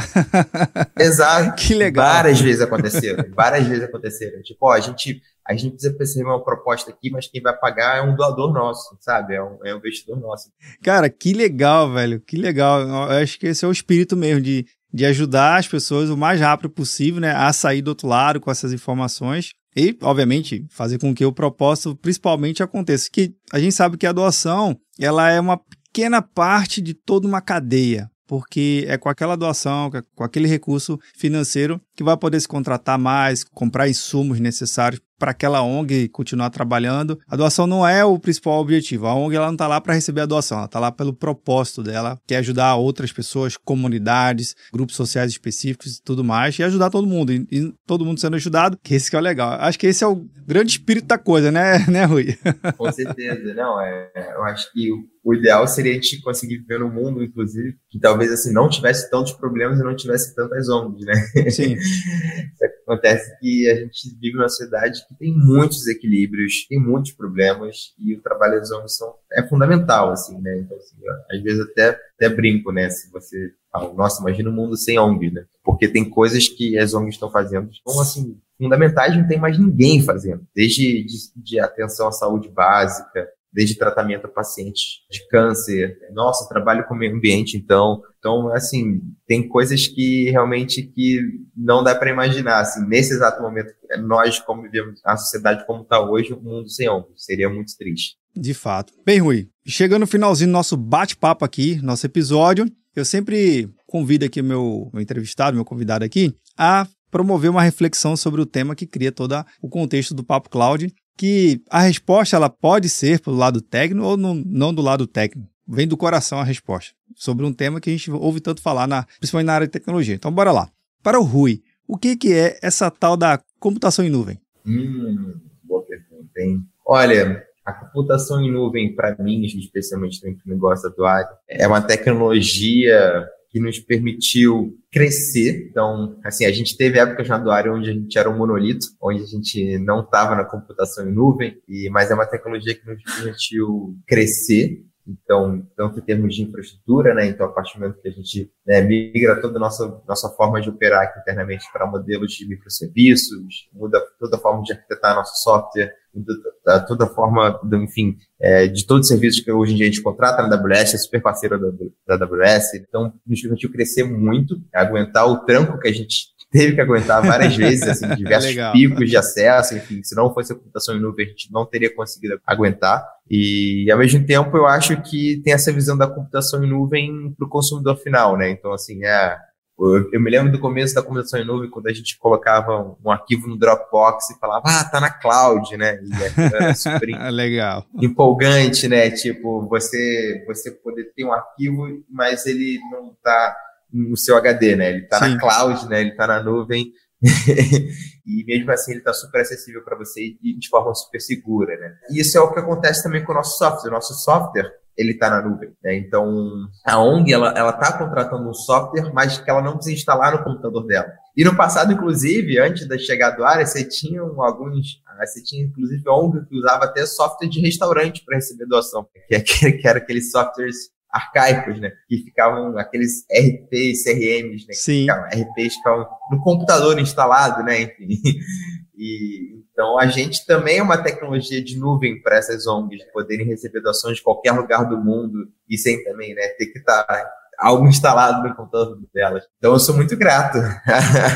Exato. 0.99 1.54
que 1.56 1.75
legal. 1.75 2.06
Várias 2.06 2.40
vezes 2.40 2.61
aconteceram, 2.61 3.25
várias 3.33 3.66
vezes 3.66 3.85
aconteceram. 3.85 4.42
Tipo, 4.42 4.66
ó, 4.66 4.73
a 4.73 4.80
gente 4.80 5.23
a 5.49 5.55
gente 5.55 5.73
precisa 5.73 5.95
perceber 5.95 6.26
uma 6.26 6.43
proposta 6.43 6.91
aqui, 6.91 7.11
mas 7.11 7.29
quem 7.29 7.41
vai 7.41 7.57
pagar 7.57 7.99
é 7.99 8.03
um 8.03 8.15
doador 8.15 8.53
nosso, 8.53 8.97
sabe? 9.00 9.35
É 9.35 9.43
um, 9.43 9.59
é 9.65 9.75
um 9.75 9.79
investidor 9.79 10.19
nosso. 10.19 10.50
Cara, 10.83 11.09
que 11.09 11.33
legal, 11.33 11.93
velho. 11.93 12.21
Que 12.21 12.37
legal. 12.37 12.81
Eu 12.81 13.23
acho 13.23 13.38
que 13.38 13.47
esse 13.47 13.65
é 13.65 13.69
o 13.69 13.73
espírito 13.73 14.17
mesmo 14.17 14.41
de 14.41 14.67
de 14.97 15.05
ajudar 15.05 15.59
as 15.59 15.69
pessoas 15.69 16.09
o 16.09 16.17
mais 16.17 16.41
rápido 16.41 16.71
possível 16.71 17.21
né, 17.21 17.33
a 17.33 17.53
sair 17.53 17.83
do 17.83 17.88
outro 17.88 18.09
lado 18.09 18.41
com 18.41 18.50
essas 18.50 18.73
informações 18.73 19.50
e, 19.76 19.95
obviamente, 20.00 20.65
fazer 20.71 20.99
com 20.99 21.15
que 21.15 21.25
o 21.25 21.33
propósito 21.33 21.95
principalmente 21.95 22.62
aconteça. 22.62 23.11
Que 23.12 23.35
a 23.53 23.61
gente 23.61 23.75
sabe 23.75 23.99
que 23.99 24.07
a 24.07 24.12
doação 24.12 24.75
ela 24.99 25.31
é 25.31 25.38
uma 25.38 25.59
pequena 25.59 26.23
parte 26.23 26.81
de 26.81 26.95
toda 26.95 27.29
uma 27.29 27.43
cadeia 27.43 28.11
porque 28.26 28.85
é 28.88 28.99
com 28.99 29.09
aquela 29.09 29.37
doação, 29.37 29.88
com 30.15 30.25
aquele 30.25 30.49
recurso 30.49 30.99
financeiro 31.17 31.81
que 31.95 32.03
vai 32.03 32.17
poder 32.17 32.41
se 32.41 32.49
contratar 32.49 32.99
mais, 32.99 33.45
comprar 33.45 33.88
insumos 33.88 34.41
necessários 34.41 35.00
para 35.18 35.30
aquela 35.30 35.62
ONG 35.62 36.08
continuar 36.08 36.50
trabalhando. 36.50 37.18
A 37.28 37.37
doação 37.37 37.66
não 37.66 37.87
é 37.87 38.04
o 38.04 38.18
principal 38.18 38.61
objetivo. 38.61 39.06
A 39.06 39.14
ONG 39.14 39.37
ela 39.37 39.46
não 39.46 39.54
está 39.54 39.66
lá 39.66 39.80
para 39.80 39.94
receber 39.94 40.23
a 40.23 40.26
doação, 40.26 40.58
ela 40.58 40.66
está 40.66 40.78
lá 40.78 40.92
pelo 40.92 41.12
propósito 41.12 41.82
dela, 41.82 42.18
que 42.26 42.35
é 42.35 42.38
ajudar 42.38 42.76
outras 42.76 43.12
pessoas, 43.12 43.56
comunidades, 43.56 44.54
grupos 44.73 44.96
sociais 44.96 45.30
específicos 45.30 45.96
e 45.96 46.02
tudo 46.02 46.25
mais, 46.25 46.58
e 46.58 46.62
ajudar 46.62 46.90
todo 46.90 47.06
mundo. 47.06 47.32
E, 47.32 47.46
e 47.50 47.73
todo 47.87 48.04
mundo 48.04 48.20
sendo 48.20 48.37
ajudado, 48.37 48.78
que 48.82 48.94
esse 48.94 49.11
que 49.11 49.16
é 49.16 49.18
o 49.18 49.23
legal. 49.23 49.52
Acho 49.61 49.78
que 49.78 49.87
esse 49.87 50.04
é 50.04 50.06
o 50.06 50.26
grande 50.46 50.73
espírito 50.73 51.06
da 51.06 51.18
coisa, 51.18 51.50
né, 51.50 51.85
né 51.90 52.04
Rui? 52.04 52.38
Com 52.76 52.92
certeza. 52.92 53.54
Não, 53.54 53.80
é, 53.80 54.11
eu 54.35 54.44
acho 54.44 54.73
que 54.73 54.88
o, 55.25 55.35
ideal 55.35 55.66
seria 55.66 55.92
a 55.92 55.94
gente 55.94 56.20
conseguir 56.20 56.58
viver 56.58 56.78
num 56.78 56.90
mundo, 56.90 57.23
inclusive, 57.23 57.76
que 57.90 57.99
talvez 57.99 58.30
assim 58.30 58.52
não 58.52 58.68
tivesse 58.68 59.11
tantos 59.11 59.32
problemas 59.32 59.80
e 59.80 59.82
não 59.82 59.96
tivesse 59.96 60.35
tantas 60.35 60.68
ONGs, 60.68 61.04
né? 61.04 61.50
Sim. 61.50 61.76
Acontece 62.87 63.37
que 63.40 63.69
a 63.69 63.75
gente 63.75 64.16
vive 64.21 64.37
numa 64.37 64.49
sociedade 64.49 65.05
que 65.09 65.14
tem 65.16 65.37
muitos 65.37 65.78
desequilíbrios, 65.78 66.66
tem 66.69 66.78
muitos 66.78 67.11
problemas 67.11 67.93
e 67.99 68.14
o 68.14 68.23
trabalho 68.23 68.61
das 68.61 68.71
ONGs 68.71 68.97
são, 68.97 69.12
é 69.33 69.43
fundamental, 69.43 70.12
assim, 70.12 70.40
né? 70.40 70.61
Então, 70.61 70.76
assim, 70.76 70.97
às 71.28 71.43
vezes 71.43 71.61
até, 71.62 71.99
até 72.14 72.28
brinco, 72.28 72.71
né? 72.71 72.88
Se 72.88 73.11
você 73.11 73.52
fala, 73.73 73.93
nossa, 73.93 74.21
imagina 74.21 74.50
um 74.50 74.52
mundo 74.52 74.76
sem 74.76 74.97
ONGs, 75.00 75.33
né? 75.33 75.45
Porque 75.64 75.88
tem 75.88 76.09
coisas 76.09 76.49
que 76.49 76.78
as 76.78 76.95
ONGs 76.95 77.14
estão 77.14 77.28
fazendo 77.28 77.71
são, 77.85 78.00
assim, 78.00 78.38
fundamentais, 78.57 79.16
não 79.16 79.26
tem 79.26 79.40
mais 79.40 79.59
ninguém 79.59 80.00
fazendo. 80.00 80.47
Desde 80.55 81.02
de, 81.02 81.16
de 81.35 81.59
atenção 81.59 82.07
à 82.07 82.12
saúde 82.12 82.49
básica, 82.49 83.28
desde 83.53 83.76
tratamento 83.76 84.26
a 84.26 84.29
pacientes 84.29 85.00
de 85.11 85.26
câncer. 85.29 85.97
Nossa, 86.12 86.49
trabalho 86.49 86.87
com 86.87 86.95
o 86.95 86.97
meio 86.97 87.15
ambiente, 87.15 87.57
então. 87.57 88.03
Então, 88.19 88.53
assim, 88.55 89.00
tem 89.26 89.49
coisas 89.49 89.87
que 89.87 90.31
realmente 90.31 90.83
que 90.83 91.23
não 91.57 91.83
dá 91.83 91.95
para 91.95 92.11
imaginar. 92.11 92.61
Assim, 92.61 92.87
nesse 92.87 93.15
exato 93.15 93.43
momento, 93.43 93.73
nós, 94.00 94.38
como 94.41 94.62
vivemos 94.62 95.00
a 95.05 95.17
sociedade 95.17 95.67
como 95.67 95.83
está 95.83 96.00
hoje, 96.00 96.35
um 96.35 96.41
mundo 96.41 96.69
sem 96.69 96.88
ombros. 96.88 97.25
Seria 97.25 97.49
muito 97.49 97.76
triste. 97.76 98.17
De 98.35 98.53
fato. 98.53 98.93
Bem, 99.05 99.21
Rui, 99.21 99.49
chegando 99.67 100.00
no 100.00 100.07
finalzinho 100.07 100.50
do 100.50 100.53
nosso 100.53 100.76
bate-papo 100.76 101.45
aqui, 101.45 101.81
nosso 101.83 102.05
episódio, 102.05 102.67
eu 102.95 103.05
sempre 103.05 103.71
convido 103.87 104.25
aqui 104.25 104.43
meu, 104.43 104.91
meu 104.93 105.03
entrevistado, 105.03 105.55
meu 105.55 105.65
convidado 105.65 106.05
aqui, 106.05 106.35
a 106.59 106.87
promover 107.11 107.50
uma 107.50 107.62
reflexão 107.62 108.17
sobre 108.17 108.41
o 108.41 108.47
tema 108.47 108.75
que 108.75 108.87
cria 108.87 109.12
todo 109.12 109.43
o 109.62 109.69
contexto 109.69 110.15
do 110.15 110.25
Papo 110.25 110.50
Cloud 110.50 110.93
que 111.16 111.62
a 111.70 111.80
resposta 111.80 112.37
ela 112.37 112.50
pode 112.50 112.88
ser 112.88 113.20
pelo 113.20 113.37
lado 113.37 113.61
técnico 113.61 114.06
ou 114.06 114.16
no, 114.16 114.34
não 114.34 114.75
do 114.75 114.82
lado 114.82 115.06
técnico. 115.06 115.49
Vem 115.67 115.88
do 115.88 115.97
coração 115.97 116.38
a 116.38 116.45
resposta 116.45 116.95
sobre 117.14 117.45
um 117.45 117.52
tema 117.52 117.80
que 117.80 117.91
a 117.91 117.93
gente 117.93 118.10
ouve 118.10 118.41
tanto 118.41 118.62
falar, 118.62 118.86
na, 118.86 119.04
principalmente 119.19 119.47
na 119.47 119.54
área 119.54 119.67
de 119.67 119.73
tecnologia. 119.73 120.14
Então, 120.14 120.30
bora 120.30 120.52
lá. 120.52 120.69
Para 121.02 121.19
o 121.19 121.25
Rui, 121.25 121.62
o 121.88 121.97
que, 121.97 122.17
que 122.17 122.32
é 122.32 122.58
essa 122.62 122.91
tal 122.91 123.17
da 123.17 123.41
computação 123.58 124.04
em 124.04 124.10
nuvem? 124.10 124.38
Hum, 124.67 125.34
boa 125.64 125.82
pergunta, 125.82 126.41
hein? 126.41 126.62
Olha, 126.84 127.45
a 127.64 127.73
computação 127.73 128.41
em 128.43 128.52
nuvem, 128.52 128.95
para 128.95 129.17
mim, 129.19 129.43
especialmente 129.45 130.21
no 130.25 130.54
negócio 130.54 130.88
atual, 130.88 131.25
é 131.49 131.67
uma 131.67 131.80
tecnologia 131.80 133.26
que 133.56 133.60
nos 133.60 133.78
permitiu 133.78 134.76
crescer. 134.92 135.69
Então, 135.71 136.21
assim, 136.23 136.45
a 136.45 136.52
gente 136.52 136.76
teve 136.76 136.99
épocas 136.99 137.26
na 137.26 137.38
Doário 137.38 137.75
onde 137.75 137.88
a 137.88 137.92
gente 137.95 138.19
era 138.19 138.28
um 138.28 138.36
monolito, 138.36 138.86
onde 139.00 139.23
a 139.23 139.26
gente 139.26 139.78
não 139.78 140.00
estava 140.00 140.34
na 140.34 140.45
computação 140.45 141.08
em 141.08 141.12
nuvem, 141.12 141.56
e, 141.66 141.88
mas 141.88 142.10
é 142.10 142.14
uma 142.14 142.26
tecnologia 142.26 142.75
que 142.75 142.86
nos 142.86 143.02
permitiu 143.02 143.97
crescer. 144.06 144.84
Então, 145.06 145.64
tanto 145.76 146.00
em 146.00 146.02
termos 146.02 146.34
de 146.34 146.42
infraestrutura, 146.42 147.14
né? 147.14 147.26
Então, 147.26 147.47
a 147.47 147.49
partir 147.49 147.75
do 147.75 147.80
momento 147.80 148.00
que 148.00 148.08
a 148.08 148.12
gente 148.12 148.50
né, 148.66 148.80
migra 148.80 149.40
toda 149.40 149.56
a 149.56 149.60
nossa, 149.60 150.02
nossa 150.06 150.28
forma 150.30 150.60
de 150.60 150.69
operar 150.69 151.04
aqui 151.04 151.21
internamente 151.21 151.64
para 151.73 151.86
modelos 151.86 152.32
de 152.32 152.49
microserviços, 152.49 153.69
muda 153.73 154.02
toda 154.19 154.36
a 154.36 154.40
forma 154.40 154.62
de 154.62 154.73
arquitetar 154.73 155.14
nosso 155.14 155.42
software, 155.42 155.95
muda 156.12 156.80
toda 156.86 157.04
a 157.04 157.08
forma, 157.08 157.60
do, 157.62 157.76
enfim, 157.76 158.16
é, 158.40 158.66
de 158.66 158.84
todos 158.84 159.02
os 159.02 159.08
serviços 159.08 159.40
que 159.40 159.52
hoje 159.52 159.75
em 159.75 159.76
dia 159.76 159.86
a 159.86 159.90
gente 159.90 160.02
contrata 160.02 160.42
na 160.42 160.56
AWS, 160.56 160.95
é 160.95 160.99
super 160.99 161.23
parceiro 161.23 161.58
da, 162.06 162.16
da 162.19 162.25
AWS. 162.25 162.75
Então, 162.75 163.12
nos 163.25 163.40
permitiu 163.40 163.71
crescer 163.71 164.02
muito, 164.02 164.60
aguentar 164.75 165.26
o 165.28 165.45
tranco 165.45 165.78
que 165.78 165.88
a 165.88 165.92
gente 165.92 166.35
teve 166.56 166.75
que 166.75 166.80
aguentar 166.80 167.23
várias 167.23 167.54
vezes, 167.56 167.86
assim, 167.88 168.08
diversos 168.16 168.54
picos 168.73 169.08
de 169.08 169.16
acesso, 169.16 169.76
enfim, 169.76 170.02
se 170.02 170.14
não 170.14 170.32
fosse 170.32 170.52
a 170.52 170.56
computação 170.56 170.97
em 170.97 171.00
nuvem, 171.00 171.26
a 171.26 171.28
gente 171.28 171.52
não 171.52 171.66
teria 171.66 171.95
conseguido 171.95 172.40
aguentar. 172.47 173.06
E, 173.30 173.90
ao 173.90 173.99
mesmo 173.99 174.25
tempo, 174.25 174.56
eu 174.56 174.66
acho 174.66 175.00
que 175.02 175.40
tem 175.45 175.52
essa 175.52 175.73
visão 175.73 175.97
da 175.97 176.06
computação 176.06 176.64
em 176.64 176.69
nuvem 176.69 177.34
para 177.36 177.47
o 177.47 177.50
consumidor 177.50 177.97
final, 177.97 178.36
né? 178.36 178.50
Então, 178.50 178.73
assim, 178.73 179.04
é, 179.04 179.36
eu, 179.78 180.21
me 180.21 180.30
lembro 180.30 180.50
do 180.50 180.58
começo 180.58 180.95
da 180.95 181.02
computação 181.02 181.38
em 181.38 181.45
nuvem, 181.45 181.69
quando 181.69 181.88
a 181.88 181.92
gente 181.92 182.19
colocava 182.19 182.80
um, 182.80 182.97
um 183.04 183.10
arquivo 183.10 183.47
no 183.47 183.58
Dropbox 183.58 184.30
e 184.30 184.38
falava, 184.38 184.62
ah, 184.64 184.84
tá 184.84 185.00
na 185.00 185.10
cloud, 185.10 185.76
né? 185.76 186.00
E 186.02 186.54
era 186.54 186.73
super 186.75 187.06
Legal. 187.30 187.84
empolgante, 188.00 188.88
né? 188.88 189.10
Tipo, 189.10 189.66
você, 189.69 190.42
você 190.47 190.71
poder 190.71 191.12
ter 191.14 191.25
um 191.25 191.32
arquivo, 191.32 192.02
mas 192.08 192.47
ele 192.47 192.78
não 192.90 193.14
tá 193.23 193.54
no 193.97 194.17
seu 194.17 194.37
HD, 194.37 194.76
né? 194.76 194.91
Ele 194.91 195.04
está 195.04 195.21
na 195.21 195.39
cloud, 195.39 195.89
né? 195.89 196.00
Ele 196.00 196.11
está 196.11 196.26
na 196.26 196.43
nuvem. 196.43 196.93
e 198.26 198.45
mesmo 198.45 198.71
assim 198.71 198.93
ele 198.93 199.00
está 199.00 199.13
super 199.13 199.41
acessível 199.41 199.82
para 199.82 199.97
você 199.97 200.37
e 200.43 200.59
de 200.59 200.69
forma 200.69 200.95
super 200.95 201.21
segura, 201.21 201.76
né? 201.78 201.95
E 202.11 202.21
isso 202.21 202.37
é 202.37 202.41
o 202.41 202.52
que 202.52 202.61
acontece 202.61 203.02
também 203.02 203.25
com 203.25 203.32
o 203.32 203.35
nosso 203.35 203.56
software. 203.56 203.91
O 203.91 203.95
nosso 203.95 204.15
software 204.15 204.71
ele 204.97 205.13
está 205.13 205.28
na 205.30 205.43
nuvem, 205.43 205.71
né? 205.82 205.97
Então 205.97 206.69
a 206.85 206.99
ONG 206.99 207.32
ela 207.32 207.71
está 207.71 207.99
contratando 207.99 208.49
um 208.49 208.54
software, 208.54 209.13
mas 209.13 209.39
que 209.39 209.50
ela 209.50 209.63
não 209.63 209.75
precisa 209.75 209.95
instalar 209.95 210.32
no 210.32 210.45
computador 210.45 210.87
dela. 210.87 211.11
E 211.37 211.45
no 211.45 211.54
passado, 211.54 211.93
inclusive, 211.93 212.59
antes 212.59 212.89
da 212.89 212.97
chegada 212.99 213.37
do 213.37 213.45
área, 213.45 213.67
você 213.67 213.87
tinha 213.87 214.23
alguns, 214.23 215.02
você 215.19 215.43
tinha 215.43 215.65
inclusive 215.65 216.02
ONG 216.09 216.47
que 216.47 216.56
usava 216.56 216.85
até 216.85 217.04
software 217.04 217.49
de 217.49 217.61
restaurante 217.61 218.25
para 218.25 218.37
receber 218.37 218.67
doação, 218.67 219.06
que, 219.28 219.35
é 219.35 219.41
que 219.41 219.87
era 219.87 219.99
aqueles 219.99 220.30
softwares 220.30 220.96
arcaicos, 221.10 221.80
né? 221.80 221.92
Que 222.08 222.19
ficavam 222.19 222.76
aqueles 222.78 223.25
RPs, 223.30 224.04
CRMs, 224.04 224.66
né? 224.66 224.75
Sim. 224.75 225.00
Ficavam, 225.02 225.25
RPs 225.26 225.75
ficavam 225.75 226.06
no 226.30 226.40
computador 226.40 226.99
instalado, 226.99 227.62
né? 227.62 227.82
Enfim. 227.82 228.08
E, 228.99 229.62
então, 229.71 229.99
a 229.99 230.06
gente 230.06 230.47
também 230.47 230.78
é 230.78 230.82
uma 230.82 230.97
tecnologia 230.97 231.62
de 231.62 231.78
nuvem 231.78 232.23
para 232.23 232.38
essas 232.38 232.66
ONGs 232.66 233.04
poderem 233.12 233.47
receber 233.47 233.82
doações 233.82 234.16
de 234.16 234.23
qualquer 234.23 234.52
lugar 234.52 234.88
do 234.88 234.97
mundo 234.97 235.52
e 235.69 235.76
sem 235.76 236.02
também, 236.02 236.34
né? 236.34 236.49
Ter 236.56 236.66
que 236.69 236.78
estar 236.78 237.02
tá 237.04 237.30
algo 237.58 237.86
instalado 237.86 238.47
no 238.47 238.54
computador 238.54 238.99
delas. 239.14 239.45
Então 239.58 239.73
eu 239.73 239.78
sou 239.78 239.95
muito 239.95 240.16
grato 240.16 240.58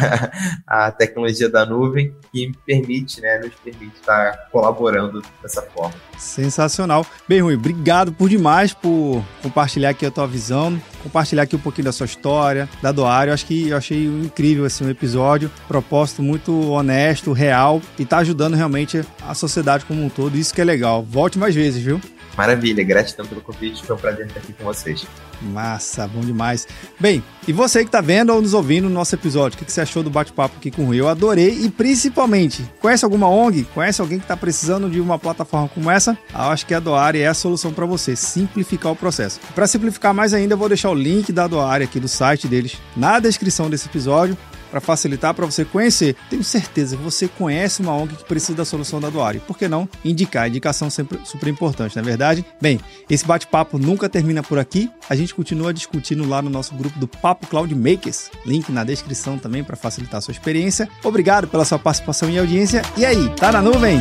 à 0.66 0.90
tecnologia 0.90 1.48
da 1.48 1.64
nuvem 1.64 2.14
que 2.32 2.48
me 2.48 2.56
permite, 2.66 3.20
né, 3.20 3.38
nos 3.38 3.54
permite 3.54 3.96
estar 3.96 4.48
colaborando 4.50 5.22
dessa 5.42 5.62
forma. 5.62 5.94
Sensacional. 6.18 7.06
Bem, 7.26 7.40
Rui, 7.40 7.54
obrigado 7.54 8.12
por 8.12 8.28
demais 8.28 8.74
por 8.74 9.24
compartilhar 9.42 9.90
aqui 9.90 10.04
a 10.04 10.10
tua 10.10 10.26
visão, 10.26 10.80
compartilhar 11.02 11.44
aqui 11.44 11.56
um 11.56 11.60
pouquinho 11.60 11.86
da 11.86 11.92
sua 11.92 12.06
história, 12.06 12.68
da 12.82 12.92
Doário. 12.92 13.32
Acho 13.32 13.46
que 13.46 13.68
eu 13.68 13.76
achei 13.76 14.06
incrível 14.06 14.64
assim, 14.64 14.84
um 14.84 14.90
episódio, 14.90 15.50
propósito 15.66 16.22
muito 16.22 16.70
honesto, 16.70 17.32
real 17.32 17.80
e 17.98 18.04
tá 18.04 18.18
ajudando 18.18 18.54
realmente 18.54 19.02
a 19.26 19.34
sociedade 19.34 19.84
como 19.86 20.04
um 20.04 20.08
todo. 20.08 20.36
Isso 20.36 20.54
que 20.54 20.60
é 20.60 20.64
legal. 20.64 21.02
Volte 21.02 21.38
mais 21.38 21.54
vezes, 21.54 21.82
viu? 21.82 22.00
Maravilha, 22.36 22.82
gratidão 22.84 23.26
pelo 23.26 23.40
convite, 23.40 23.82
foi 23.84 23.96
um 23.96 23.98
prazer 23.98 24.26
estar 24.26 24.40
aqui 24.40 24.52
com 24.52 24.64
vocês. 24.64 25.06
Massa, 25.42 26.06
bom 26.06 26.20
demais. 26.20 26.66
Bem, 26.98 27.22
e 27.48 27.52
você 27.52 27.80
que 27.80 27.88
está 27.88 28.00
vendo 28.00 28.32
ou 28.32 28.42
nos 28.42 28.54
ouvindo 28.54 28.88
no 28.88 28.94
nosso 28.94 29.14
episódio, 29.14 29.56
o 29.56 29.64
que 29.64 29.70
você 29.70 29.80
achou 29.80 30.02
do 30.02 30.10
bate-papo 30.10 30.56
aqui 30.58 30.70
com 30.70 30.82
o 30.82 30.86
Rui? 30.86 31.00
Eu 31.00 31.08
adorei 31.08 31.50
e 31.64 31.70
principalmente, 31.70 32.64
conhece 32.78 33.04
alguma 33.04 33.28
ONG? 33.28 33.64
Conhece 33.74 34.00
alguém 34.00 34.18
que 34.18 34.24
está 34.24 34.36
precisando 34.36 34.90
de 34.90 35.00
uma 35.00 35.18
plataforma 35.18 35.68
como 35.68 35.90
essa? 35.90 36.16
Eu 36.32 36.40
acho 36.40 36.66
que 36.66 36.74
a 36.74 36.80
Doare 36.80 37.20
é 37.20 37.26
a 37.26 37.34
solução 37.34 37.72
para 37.72 37.86
você, 37.86 38.14
simplificar 38.14 38.92
o 38.92 38.96
processo. 38.96 39.40
Para 39.54 39.66
simplificar 39.66 40.12
mais 40.12 40.34
ainda, 40.34 40.54
eu 40.54 40.58
vou 40.58 40.68
deixar 40.68 40.90
o 40.90 40.94
link 40.94 41.32
da 41.32 41.46
Doare 41.46 41.84
aqui 41.84 41.98
do 41.98 42.08
site 42.08 42.46
deles 42.46 42.76
na 42.96 43.18
descrição 43.18 43.70
desse 43.70 43.86
episódio 43.86 44.36
para 44.70 44.80
facilitar 44.80 45.34
para 45.34 45.46
você 45.46 45.64
conhecer. 45.64 46.16
Tenho 46.28 46.44
certeza 46.44 46.96
que 46.96 47.02
você 47.02 47.28
conhece 47.28 47.82
uma 47.82 47.94
ONG 47.94 48.16
que 48.16 48.24
precisa 48.24 48.54
da 48.54 48.64
solução 48.64 49.00
da 49.00 49.10
Doare. 49.10 49.40
Por 49.40 49.58
que 49.58 49.68
não 49.68 49.88
indicar? 50.04 50.48
Indicação 50.48 50.88
sempre 50.88 51.18
super 51.24 51.48
importante, 51.48 51.96
não 51.96 52.02
é 52.02 52.06
verdade? 52.06 52.44
Bem, 52.60 52.80
esse 53.08 53.26
bate-papo 53.26 53.78
nunca 53.78 54.08
termina 54.08 54.42
por 54.42 54.58
aqui. 54.58 54.90
A 55.08 55.14
gente 55.14 55.34
continua 55.34 55.74
discutindo 55.74 56.28
lá 56.28 56.40
no 56.40 56.50
nosso 56.50 56.74
grupo 56.74 56.98
do 56.98 57.08
Papo 57.08 57.46
Cloud 57.46 57.74
Makers. 57.74 58.30
Link 58.46 58.70
na 58.70 58.84
descrição 58.84 59.38
também 59.38 59.64
para 59.64 59.76
facilitar 59.76 60.18
a 60.18 60.20
sua 60.20 60.32
experiência. 60.32 60.88
Obrigado 61.02 61.48
pela 61.48 61.64
sua 61.64 61.78
participação 61.78 62.30
e 62.30 62.38
audiência. 62.38 62.82
E 62.96 63.04
aí, 63.04 63.28
tá 63.36 63.52
na 63.52 63.60
nuvem? 63.60 64.00